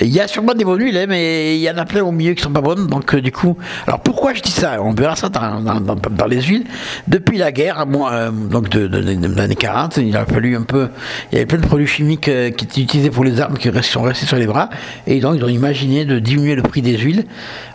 Il 0.00 0.08
y 0.08 0.20
a 0.20 0.28
sûrement 0.28 0.54
des 0.54 0.64
bonnes 0.64 0.80
huiles, 0.80 0.96
hein, 0.96 1.06
mais 1.08 1.56
il 1.56 1.60
y 1.60 1.70
en 1.70 1.76
a 1.76 1.84
plein 1.84 2.02
au 2.02 2.12
milieu 2.12 2.34
qui 2.34 2.42
sont 2.42 2.50
pas 2.50 2.60
bonnes. 2.60 2.86
Donc, 2.86 3.14
euh, 3.14 3.20
du 3.20 3.32
coup, 3.32 3.56
alors 3.86 4.00
pourquoi 4.00 4.34
je 4.34 4.42
dis 4.42 4.50
ça? 4.50 4.82
On 4.82 4.92
verra 4.92 5.16
ça 5.16 5.28
dans, 5.28 6.26
les 6.26 6.42
huiles. 6.42 6.64
Depuis 7.08 7.38
la 7.38 7.52
guerre, 7.52 7.84
euh, 7.86 8.30
donc 8.30 8.68
de, 8.68 8.86
l'année 9.34 9.56
40, 9.56 9.98
il 9.98 10.16
a 10.16 10.26
fallu 10.26 10.56
un 10.56 10.62
peu. 10.62 10.88
Il 11.30 11.34
y 11.34 11.38
avait 11.38 11.46
plein 11.46 11.58
de 11.58 11.66
produits 11.66 11.86
chimiques 11.86 12.28
euh, 12.28 12.50
qui 12.50 12.64
étaient 12.64 12.80
utilisés 12.80 13.10
pour 13.10 13.24
les 13.24 13.40
armes 13.40 13.58
qui 13.58 13.70
sont 13.82 14.02
restés 14.02 14.26
sur 14.26 14.36
les 14.36 14.46
bras. 14.46 14.70
Et 15.06 15.20
donc, 15.20 15.36
ils 15.36 15.44
ont 15.44 15.48
imaginé 15.48 16.04
de 16.04 16.18
diminuer 16.18 16.54
le 16.54 16.62
prix 16.62 16.82
des 16.82 16.96
huiles 16.96 17.24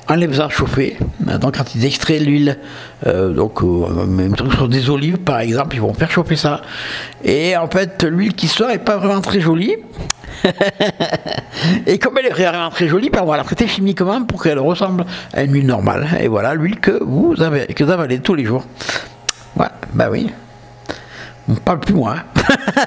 en 0.08 0.16
les 0.16 0.28
faisant 0.28 0.50
chauffer. 0.50 0.98
Donc, 1.20 1.58
quand 1.58 1.76
ils 1.76 1.86
extraient 1.86 2.20
l'huile, 2.20 2.58
donc 3.06 3.62
même 3.62 4.36
sur 4.36 4.68
des 4.68 4.90
olives 4.90 5.20
par 5.20 5.40
exemple, 5.40 5.76
ils 5.76 5.82
vont 5.82 5.94
faire 5.94 6.10
chauffer 6.10 6.36
ça. 6.36 6.62
Et 7.24 7.56
en 7.56 7.68
fait, 7.68 8.04
l'huile 8.04 8.34
qui 8.34 8.48
sort 8.48 8.72
est 8.72 8.80
pas 8.80 8.98
vraiment 8.98 9.22
très 9.22 9.40
jolie. 9.40 9.76
Et 11.88 12.00
comme 12.00 12.18
elle 12.18 12.28
est 12.28 12.30
vraiment 12.30 12.70
très 12.70 12.88
jolie, 12.88 13.10
ben 13.10 13.22
on 13.24 13.26
va 13.26 13.38
la 13.38 13.44
traiter 13.44 13.68
chimiquement 13.68 14.24
pour 14.24 14.42
qu'elle 14.42 14.60
ressemble 14.60 15.06
à 15.34 15.44
une 15.44 15.54
huile 15.54 15.68
normale. 15.68 16.08
Et 16.20 16.28
voilà 16.28 16.54
l'huile 16.54 16.80
que 16.80 17.04
vous 17.04 17.42
avez, 17.42 17.68
que 17.68 17.84
vous 17.84 17.92
avalez 17.92 18.20
tous 18.20 18.36
les 18.36 18.46
jours. 18.46 18.66
Ouais, 19.56 19.68
bah 19.94 20.10
oui. 20.12 20.30
On 21.50 21.56
parle 21.56 21.80
plus 21.80 21.96
moi. 21.96 22.18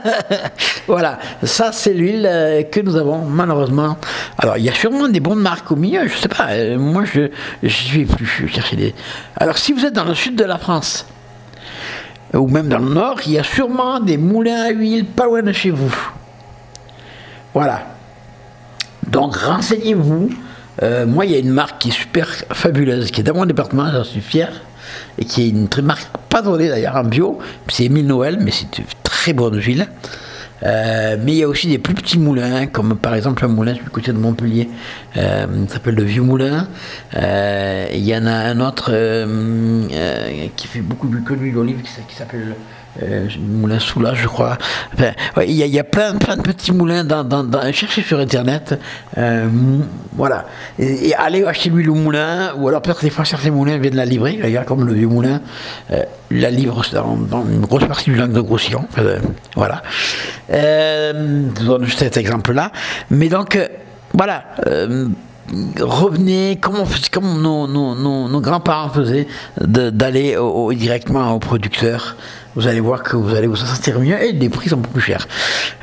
voilà, 0.87 1.18
ça 1.42 1.73
c'est 1.73 1.92
l'huile 1.92 2.26
euh, 2.30 2.62
que 2.62 2.80
nous 2.80 2.94
avons 2.94 3.25
malheureusement. 3.25 3.97
Alors 4.38 4.56
il 4.56 4.64
y 4.64 4.68
a 4.68 4.75
sûrement 4.75 5.09
des 5.09 5.18
bonnes 5.18 5.40
marques 5.40 5.73
au 5.73 5.76
milieu, 5.76 6.06
je 6.06 6.16
sais 6.16 6.28
pas. 6.28 6.47
Euh, 6.50 6.78
moi 6.78 7.02
je 7.04 7.28
je 7.62 7.99
vais 7.99 8.04
plus 8.04 8.49
chercher. 8.49 8.94
Alors 9.37 9.59
si 9.59 9.73
vous 9.73 9.85
êtes 9.85 9.94
dans 9.94 10.04
le 10.04 10.14
sud 10.14 10.37
de 10.37 10.44
la 10.44 10.59
France 10.59 11.06
ou 12.35 12.47
même 12.49 12.68
dans 12.68 12.78
le 12.78 12.88
nord, 12.88 13.18
il 13.26 13.32
y 13.32 13.38
a 13.38 13.44
sûrement 13.44 13.99
des 13.99 14.16
moulins 14.16 14.62
à 14.62 14.71
huile 14.71 15.04
pas 15.04 15.25
loin 15.25 15.42
de 15.42 15.52
chez 15.52 15.71
vous. 15.71 15.92
Voilà. 17.54 17.82
Donc 19.09 19.37
renseignez-vous. 19.37 20.30
Euh, 20.82 21.06
moi, 21.06 21.26
il 21.26 21.32
y 21.32 21.35
a 21.35 21.38
une 21.38 21.50
marque 21.50 21.82
qui 21.82 21.88
est 21.88 21.92
super 21.92 22.26
fabuleuse, 22.50 23.11
qui 23.11 23.21
est 23.21 23.25
dans 23.25 23.35
mon 23.35 23.44
département, 23.44 23.90
j'en 23.92 24.04
suis 24.04 24.23
fier, 24.23 24.49
et 25.18 25.25
qui 25.25 25.42
est 25.42 25.49
une 25.50 25.68
très 25.68 25.82
marque, 25.82 26.09
pas 26.30 26.40
donnée 26.40 26.68
d'ailleurs 26.68 26.97
en 26.97 27.04
bio, 27.04 27.38
c'est 27.68 27.85
Émile 27.85 28.06
Noël, 28.06 28.38
mais 28.40 28.50
c'est 28.50 28.78
une 28.78 28.87
très 29.02 29.35
bonne 29.35 29.59
ville. 29.59 29.87
Euh, 30.64 31.16
mais 31.21 31.32
il 31.32 31.38
y 31.38 31.42
a 31.42 31.49
aussi 31.49 31.66
des 31.66 31.78
plus 31.78 31.94
petits 31.94 32.18
moulins, 32.18 32.66
comme 32.66 32.97
par 32.97 33.14
exemple 33.14 33.44
un 33.44 33.49
moulin 33.49 33.73
du 33.73 33.82
côté 33.90 34.12
de 34.12 34.18
Montpellier, 34.18 34.68
euh, 35.16 35.47
s'appelle 35.68 35.97
le 35.97 36.04
Vieux 36.04 36.23
Moulin. 36.23 36.68
Euh, 37.16 37.88
il 37.92 38.04
y 38.04 38.16
en 38.16 38.26
a 38.26 38.32
un 38.32 38.61
autre 38.61 38.92
qui 40.56 40.66
fait 40.68 40.80
beaucoup 40.80 41.09
plus 41.09 41.23
que 41.23 41.35
l'huile 41.35 41.54
d'olive 41.54 41.82
qui 41.82 42.14
s'appelle 42.14 42.54
euh, 43.00 43.26
moulin 43.38 43.78
Soula, 43.78 44.14
je 44.14 44.26
crois. 44.26 44.58
il 45.46 45.52
y, 45.52 45.78
a 45.78 45.84
plein, 45.84 46.14
plein 46.16 46.37
de 46.37 46.42
petits 46.42 46.72
moulins. 46.72 47.04
Dans, 47.04 47.72
cherchez 47.72 48.02
sur 48.02 48.18
internet. 48.18 48.78
Euh, 49.16 49.49
voilà. 50.12 50.44
Et, 50.78 51.14
allez 51.14 51.44
acheter 51.44 51.70
l'huile 51.70 51.90
au 51.90 51.94
moulin, 51.94 52.52
ou 52.56 52.68
alors 52.68 52.82
peut-être 52.82 53.02
des 53.02 53.11
fois 53.11 53.25
certains 53.25 53.50
moulins 53.50 53.78
viennent 53.78 53.96
la 53.96 54.04
livrer, 54.04 54.38
d'ailleurs, 54.40 54.66
comme 54.66 54.87
le 54.87 54.92
vieux 54.92 55.08
moulin, 55.08 55.40
euh, 55.90 56.02
la 56.30 56.50
livre 56.50 56.82
dans, 56.92 57.44
une 57.46 57.61
grosse 57.61 57.84
partie 57.84 58.11
du 58.11 58.16
lac 58.16 58.30
de 58.30 58.40
Grossillon. 58.40 58.87
voilà. 59.56 59.82
Euh, 60.52 61.49
je 61.58 61.64
donne 61.64 61.87
cet 61.88 62.16
exemple-là. 62.16 62.72
Mais 63.11 63.28
donc, 63.28 63.58
voilà 64.12 64.44
revenez 65.80 66.58
comme, 66.61 67.42
nos, 67.42 67.66
nos, 67.66 67.94
nos, 67.94 68.40
grands-parents 68.40 68.90
faisaient, 68.90 69.26
d'aller 69.61 70.37
directement 70.75 71.32
au 71.32 71.38
producteur 71.38 72.16
vous 72.54 72.66
allez 72.66 72.80
voir 72.80 73.02
que 73.02 73.16
vous 73.16 73.34
allez 73.34 73.46
vous 73.46 73.62
en 73.62 73.66
sentir 73.66 73.99
mieux 73.99 74.20
et 74.22 74.32
les 74.32 74.49
prix 74.49 74.68
sont 74.68 74.76
beaucoup 74.76 74.94
plus 74.94 75.02
chers. 75.02 75.26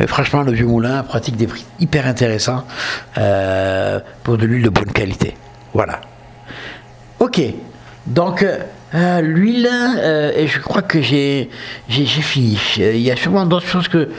franchement, 0.08 0.44
le 0.44 0.51
vieux 0.51 0.68
moulin 0.68 1.04
pratique 1.04 1.36
des 1.36 1.48
prix 1.48 1.66
hyper 1.80 2.06
intéressants 2.06 2.63
euh, 3.18 4.00
pour 4.24 4.38
de 4.38 4.46
l'huile 4.46 4.63
de 4.63 4.70
bonne 4.70 4.92
qualité. 4.92 5.36
Voilà. 5.74 6.01
Ok. 7.20 7.42
Donc, 8.06 8.46
euh, 8.93 8.98
Euh, 8.98 9.22
L'huile, 9.22 9.69
euh, 9.72 10.48
je 10.48 10.60
crois 10.60 10.81
que 10.81 11.01
j'ai 11.01 11.50
fini. 11.89 12.60
Il 12.77 12.98
y 12.98 13.12
a 13.12 13.15
sûrement 13.15 13.46
d'autres 13.46 13.67
choses 13.67 13.88
que. 13.88 14.10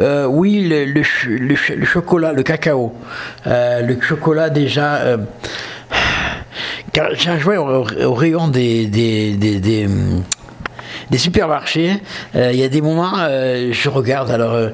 euh, 0.00 0.26
oui, 0.26 0.68
le, 0.68 0.84
le 0.84 1.02
le 1.38 1.56
ch- 1.56 1.76
le 1.78 1.86
chocolat, 1.86 2.32
le 2.32 2.42
cacao. 2.42 2.92
Euh, 3.46 3.80
le 3.82 3.98
chocolat, 4.00 4.50
déjà. 4.50 4.96
euh, 4.96 5.16
j'ai 7.14 7.38
joué 7.38 7.56
au, 7.56 7.84
rayon 8.14 8.48
des, 8.48 8.86
des, 8.86 9.34
des, 9.34 9.60
des, 9.60 9.88
supermarchés. 11.18 12.02
Euh, 12.34 12.50
Il 12.52 12.58
y 12.58 12.64
a 12.64 12.68
des 12.68 12.80
moments, 12.82 13.12
euh, 13.18 13.70
je 13.72 13.88
regarde, 13.88 14.30
alors. 14.30 14.52
euh, 14.52 14.70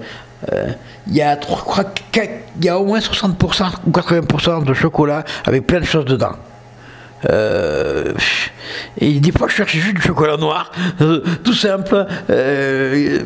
euh, 0.52 0.66
il 1.06 1.14
y 1.14 1.22
a, 1.22 1.36
trois- 1.36 1.58
je 1.58 1.62
crois 1.64 1.84
qu'il 2.12 2.30
y 2.62 2.68
a 2.68 2.78
au 2.78 2.84
moins 2.86 2.98
60% 2.98 3.72
ou 3.86 3.90
80% 3.90 4.64
de 4.64 4.72
chocolat 4.74 5.22
avec 5.46 5.66
plein 5.66 5.80
de 5.80 5.84
choses 5.84 6.06
dedans. 6.06 6.32
Euh, 7.30 8.12
et 8.98 9.20
des 9.20 9.32
fois, 9.32 9.48
je 9.48 9.54
cherchais 9.54 9.78
juste 9.78 9.96
du 9.96 10.02
chocolat 10.02 10.36
noir, 10.36 10.70
euh, 11.00 11.22
tout 11.42 11.54
simple. 11.54 12.06
euh, 12.30 13.20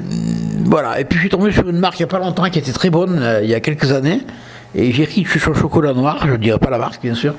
voilà. 0.65 1.01
Et 1.01 1.05
puis, 1.05 1.17
je 1.17 1.23
suis 1.23 1.31
tombé 1.31 1.53
sur 1.53 1.69
une 1.69 1.79
marque 1.79 1.99
il 1.99 2.03
n'y 2.03 2.09
a 2.09 2.09
pas 2.09 2.19
longtemps 2.19 2.49
qui 2.51 2.59
était 2.59 2.73
très 2.73 2.91
bonne, 2.91 3.19
euh, 3.23 3.41
il 3.43 3.51
y 3.51 3.55
a 3.55 3.61
quelques 3.61 3.93
années. 3.93 4.23
Et 4.75 4.93
j'ai 4.93 5.05
ri 5.05 5.25
sur 5.25 5.53
le 5.53 5.59
chocolat 5.59 5.95
noir, 5.95 6.19
je 6.27 6.33
ne 6.33 6.37
dirais 6.37 6.59
pas 6.59 6.69
la 6.69 6.77
marque, 6.77 7.01
bien 7.01 7.15
sûr. 7.15 7.35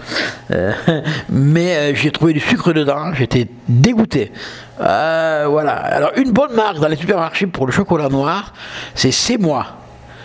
Mais 1.29 1.93
j'ai 1.93 2.09
trouvé 2.09 2.33
du 2.33 2.39
sucre 2.39 2.73
dedans, 2.73 3.13
j'étais 3.13 3.47
dégoûté. 3.67 4.31
Voilà. 4.79 5.73
Alors, 5.73 6.11
une 6.17 6.31
bonne 6.31 6.55
marque 6.55 6.79
dans 6.79 6.87
les 6.87 6.95
supermarchés 6.95 7.45
pour 7.45 7.67
le 7.67 7.71
chocolat 7.71 8.09
noir, 8.09 8.53
c'est 8.95 9.11
C'est 9.11 9.37
moi. 9.37 9.67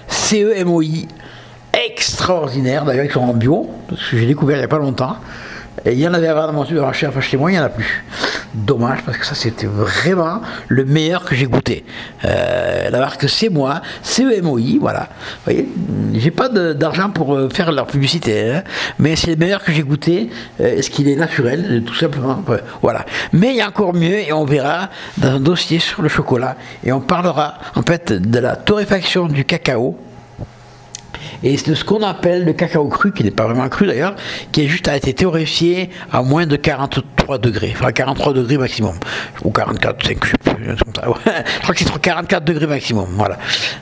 C-E-M-O-I. 0.08 1.06
Extraordinaire. 1.86 2.84
D'ailleurs, 2.84 3.04
ils 3.04 3.12
sont 3.12 3.20
en 3.20 3.34
bio, 3.34 3.68
parce 3.88 4.08
que 4.08 4.16
j'ai 4.16 4.26
découvert 4.26 4.56
il 4.56 4.60
n'y 4.60 4.64
a 4.64 4.68
pas 4.68 4.78
longtemps. 4.78 5.16
Et 5.86 5.92
il 5.92 5.98
y 6.00 6.08
en 6.08 6.14
avait 6.14 6.28
avant 6.28 6.50
dans 6.50 6.64
supermarché, 6.64 7.06
enfin 7.06 7.20
chez 7.20 7.36
moi, 7.36 7.50
il 7.50 7.54
n'y 7.54 7.60
en 7.60 7.64
a 7.64 7.68
plus. 7.68 8.04
Dommage, 8.54 9.00
parce 9.04 9.18
que 9.18 9.26
ça, 9.26 9.34
c'était 9.34 9.66
vraiment 9.66 10.40
le 10.68 10.84
meilleur 10.84 11.24
que 11.24 11.34
j'ai 11.34 11.46
goûté. 11.46 11.84
Euh, 12.24 12.88
la 12.88 12.98
marque 12.98 13.28
C'est 13.28 13.50
moi, 13.50 13.82
C-E-M-O-I, 14.02 14.78
voilà. 14.80 15.00
Vous 15.00 15.52
voyez, 15.52 15.68
j'ai 16.14 16.30
pas 16.30 16.48
d'argent 16.48 17.10
pour 17.10 17.34
euh, 17.34 17.50
faire 17.50 17.70
leur 17.72 17.86
publicité, 17.86 18.50
hein, 18.50 18.62
mais 18.98 19.16
c'est 19.16 19.32
le 19.32 19.36
meilleur 19.36 19.62
que 19.62 19.72
j'ai 19.72 19.82
goûté, 19.82 20.30
euh, 20.60 20.80
ce 20.80 20.88
qu'il 20.88 21.08
est 21.08 21.16
naturel, 21.16 21.66
euh, 21.68 21.80
tout 21.80 21.94
simplement. 21.94 22.42
Voilà. 22.80 23.04
Mais 23.32 23.50
il 23.50 23.56
y 23.56 23.60
a 23.60 23.68
encore 23.68 23.92
mieux, 23.92 24.20
et 24.20 24.32
on 24.32 24.44
verra 24.44 24.88
dans 25.18 25.32
un 25.32 25.40
dossier 25.40 25.80
sur 25.80 26.00
le 26.00 26.08
chocolat, 26.08 26.56
et 26.82 26.92
on 26.92 27.00
parlera 27.00 27.58
en 27.74 27.82
fait 27.82 28.12
de 28.12 28.38
la 28.38 28.56
torréfaction 28.56 29.26
du 29.26 29.44
cacao 29.44 29.98
et 31.44 31.58
c'est 31.58 31.74
ce 31.74 31.84
qu'on 31.84 32.02
appelle 32.02 32.44
le 32.44 32.54
cacao 32.54 32.88
cru, 32.88 33.12
qui 33.12 33.22
n'est 33.22 33.30
pas 33.30 33.44
vraiment 33.44 33.68
cru 33.68 33.86
d'ailleurs, 33.86 34.16
qui 34.50 34.62
est 34.62 34.68
juste 34.68 34.88
a 34.88 34.96
été 34.96 35.12
torréfié 35.12 35.90
à 36.10 36.22
moins 36.22 36.46
de 36.46 36.56
43 36.56 37.38
degrés, 37.38 37.74
enfin 37.76 37.92
43 37.92 38.32
degrés 38.32 38.56
maximum, 38.56 38.96
ou 39.44 39.50
44, 39.50 40.06
5, 40.06 40.24
je 40.24 40.32
comme 40.66 40.94
ça. 40.94 41.04
Je 41.56 41.62
crois 41.62 41.74
que 41.74 41.84
c'est 41.84 42.00
44 42.00 42.44
degrés 42.44 42.66
maximum, 42.66 43.08
voilà. 43.12 43.38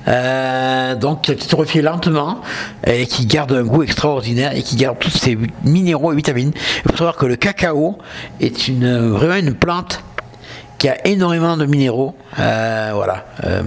Euh, 0.09 0.95
donc 0.97 1.23
qui 1.23 1.31
a 1.31 1.35
été 1.35 1.47
torréfié 1.47 1.83
lentement 1.83 2.41
et 2.85 3.07
qui 3.07 3.27
garde 3.27 3.53
un 3.53 3.63
goût 3.63 3.85
extraordinaire 3.85 4.57
et 4.57 4.63
qui 4.63 4.77
garde 4.77 4.99
tous 4.99 5.11
ces 5.11 5.39
minéraux 5.63 6.13
et 6.13 6.17
vitamines. 6.17 6.53
Il 6.85 6.91
faut 6.91 6.97
savoir 6.97 7.17
que 7.17 7.27
le 7.27 7.37
cacao 7.37 7.99
est 8.41 8.67
une, 8.67 9.11
vraiment 9.11 9.37
une 9.37 9.55
plante 9.55 10.03
qui 10.79 10.89
a 10.89 11.07
énormément 11.07 11.57
de 11.57 11.65
minéraux. 11.67 12.15
euh, 12.39 12.91
voilà. 12.95 13.25
Euh, 13.45 13.63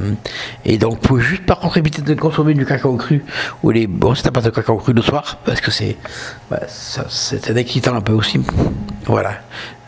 et 0.65 0.77
donc, 0.77 0.93
vous 0.95 0.99
pouvez 0.99 1.23
juste 1.23 1.45
par 1.45 1.59
contre 1.59 1.77
éviter 1.77 2.01
de 2.01 2.13
consommer 2.13 2.53
du 2.53 2.65
cacao 2.65 2.95
cru 2.97 3.23
ou 3.63 3.71
les. 3.71 3.87
Bon, 3.87 4.13
t'as 4.13 4.31
pas 4.31 4.41
de 4.41 4.49
cacao 4.49 4.77
cru 4.77 4.93
le 4.93 5.01
soir, 5.01 5.37
parce 5.45 5.61
que 5.61 5.71
c'est. 5.71 5.95
ça- 6.67 7.05
c'est 7.09 7.49
un 7.51 7.55
excitant 7.55 7.95
un 7.95 8.01
peu 8.01 8.13
aussi. 8.13 8.39
Voilà. 9.05 9.31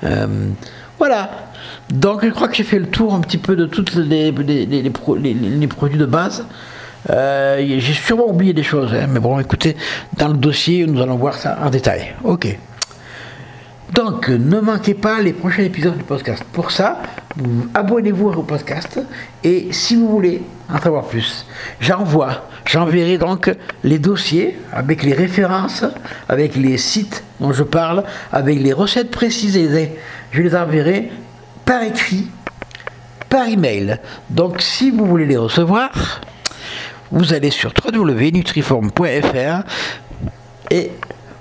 Euh, 0.03 0.50
voilà. 0.98 1.29
Donc, 1.89 2.24
je 2.25 2.29
crois 2.32 2.48
que 2.48 2.56
j'ai 2.56 2.63
fait 2.63 2.79
le 2.79 2.88
tour 2.88 3.13
un 3.13 3.22
petit 3.22 3.38
peu 3.38 3.56
de 3.56 3.65
tous 3.65 3.96
les, 3.98 4.32
les, 4.32 4.65
les- 4.65 4.82
les 4.82 4.89
pro- 4.89 5.15
les- 5.15 5.34
les 5.34 5.67
produits 5.67 5.98
de 6.00 6.06
base. 6.06 6.46
J'ai 7.10 7.94
sûrement 7.94 8.27
oublié 8.27 8.53
des 8.53 8.63
choses, 8.63 8.94
hein, 8.94 9.08
mais 9.10 9.20
bon, 9.20 9.39
écoutez, 9.39 9.75
dans 10.17 10.27
le 10.27 10.34
dossier, 10.38 10.86
nous 10.86 11.01
allons 11.01 11.15
voir 11.15 11.36
ça 11.36 11.58
en 11.63 11.70
détail. 11.70 12.13
Ok. 12.24 12.58
Donc, 13.94 14.27
ne 14.29 14.60
manquez 14.60 14.94
pas 14.94 15.22
les 15.22 15.34
prochains 15.34 15.63
épisodes 15.63 15.98
du 15.98 16.03
podcast. 16.03 16.44
Pour 16.51 16.72
ça, 16.72 17.01
vous- 17.38 17.67
abonnez-vous 17.74 18.29
au 18.29 18.44
podcast 18.44 19.00
et 19.44 19.70
si 19.72 19.96
vous 19.96 20.10
voulez 20.10 20.41
en 20.70 20.79
savoir 20.79 21.06
plus, 21.06 21.46
j'envoie, 21.79 22.46
j'enverrai 22.65 23.17
donc 23.17 23.50
les 23.84 23.98
dossiers 24.00 24.59
avec 24.74 25.03
les 25.03 25.14
références, 25.14 25.85
avec 26.27 26.55
les 26.57 26.77
sites 26.77 27.24
dont 27.40 27.53
je 27.53 27.64
parle, 27.64 28.03
avec 28.33 28.59
les 28.59 28.74
recettes 28.74 29.09
précisées. 29.12 29.92
Je 30.31 30.42
les 30.42 30.53
enverrai 30.55 31.09
par 31.64 31.81
écrit, 31.83 32.27
par 33.29 33.48
email. 33.48 33.98
Donc, 34.29 34.62
si 34.62 34.92
vous 34.92 35.05
voulez 35.05 35.25
les 35.25 35.38
recevoir, 35.38 35.92
vous 37.12 37.33
allez 37.33 37.51
sur 37.51 37.72
www.nutriform.fr 37.85 39.64
et 40.72 40.92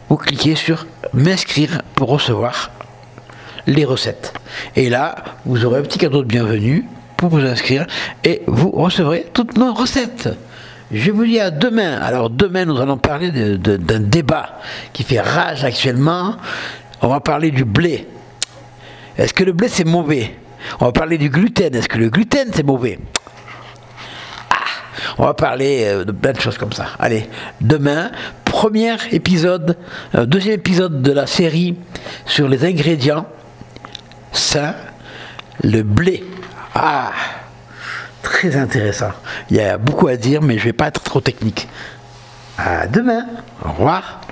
vous 0.09 0.17
cliquez 0.17 0.55
sur 0.55 0.87
m'inscrire 1.13 1.83
pour 1.95 2.09
recevoir 2.09 2.71
les 3.67 3.85
recettes. 3.85 4.33
Et 4.77 4.89
là, 4.89 5.17
vous 5.45 5.65
aurez 5.65 5.81
un 5.81 5.83
petit 5.83 5.99
cadeau 5.99 6.23
de 6.23 6.29
bienvenue 6.29 6.85
pour 7.17 7.31
vous 7.31 7.45
inscrire 7.45 7.87
et 8.25 8.43
vous 8.47 8.71
recevrez 8.71 9.27
toutes 9.33 9.57
nos 9.57 9.75
recettes. 9.75 10.29
Je 10.93 11.11
vous 11.11 11.25
dis 11.25 11.41
à 11.41 11.51
demain. 11.51 11.99
Alors 12.01 12.31
demain, 12.31 12.65
nous 12.65 12.81
allons 12.81 12.99
parler 12.99 13.31
d'un 13.31 14.01
débat 14.01 14.61
qui 14.93 15.03
fait 15.03 15.21
rage 15.21 15.65
actuellement. 15.65 16.37
On 17.03 17.09
va 17.09 17.21
parler 17.21 17.51
du 17.51 17.65
blé. 17.65 18.07
Est-ce 19.19 19.35
que 19.35 19.45
le 19.45 19.53
blé 19.53 19.69
c'est 19.69 19.85
mauvais? 19.85 20.37
On 20.81 20.87
va 20.87 20.93
parler 20.93 21.19
du 21.19 21.29
gluten. 21.29 21.75
Est-ce 21.75 21.89
que 21.89 21.99
le 21.99 22.09
gluten 22.09 22.51
c'est 22.53 22.65
mauvais? 22.65 22.99
On 25.19 25.25
va 25.25 25.35
parler 25.35 25.85
euh, 25.85 26.05
de 26.05 26.13
plein 26.13 26.33
de 26.33 26.41
choses 26.41 26.59
comme 26.59 26.73
ça. 26.73 26.89
Allez, 26.99 27.29
demain, 27.61 28.11
premier 28.57 28.97
épisode, 29.13 29.77
euh, 30.15 30.25
deuxième 30.25 30.55
épisode 30.55 31.03
de 31.03 31.13
la 31.13 31.27
série 31.27 31.77
sur 32.25 32.49
les 32.49 32.65
ingrédients 32.65 33.27
sains, 34.33 34.75
le 35.63 35.83
blé. 35.83 36.25
Ah, 36.75 37.13
très 38.23 38.57
intéressant. 38.57 39.11
Il 39.51 39.59
y 39.59 39.61
a 39.61 39.77
beaucoup 39.77 40.09
à 40.09 40.17
dire, 40.17 40.41
mais 40.41 40.57
je 40.57 40.65
vais 40.65 40.73
pas 40.73 40.87
être 40.87 41.03
trop 41.03 41.21
technique. 41.21 41.69
À 42.57 42.87
demain. 42.87 43.27
Au 43.63 43.73
revoir. 43.73 44.23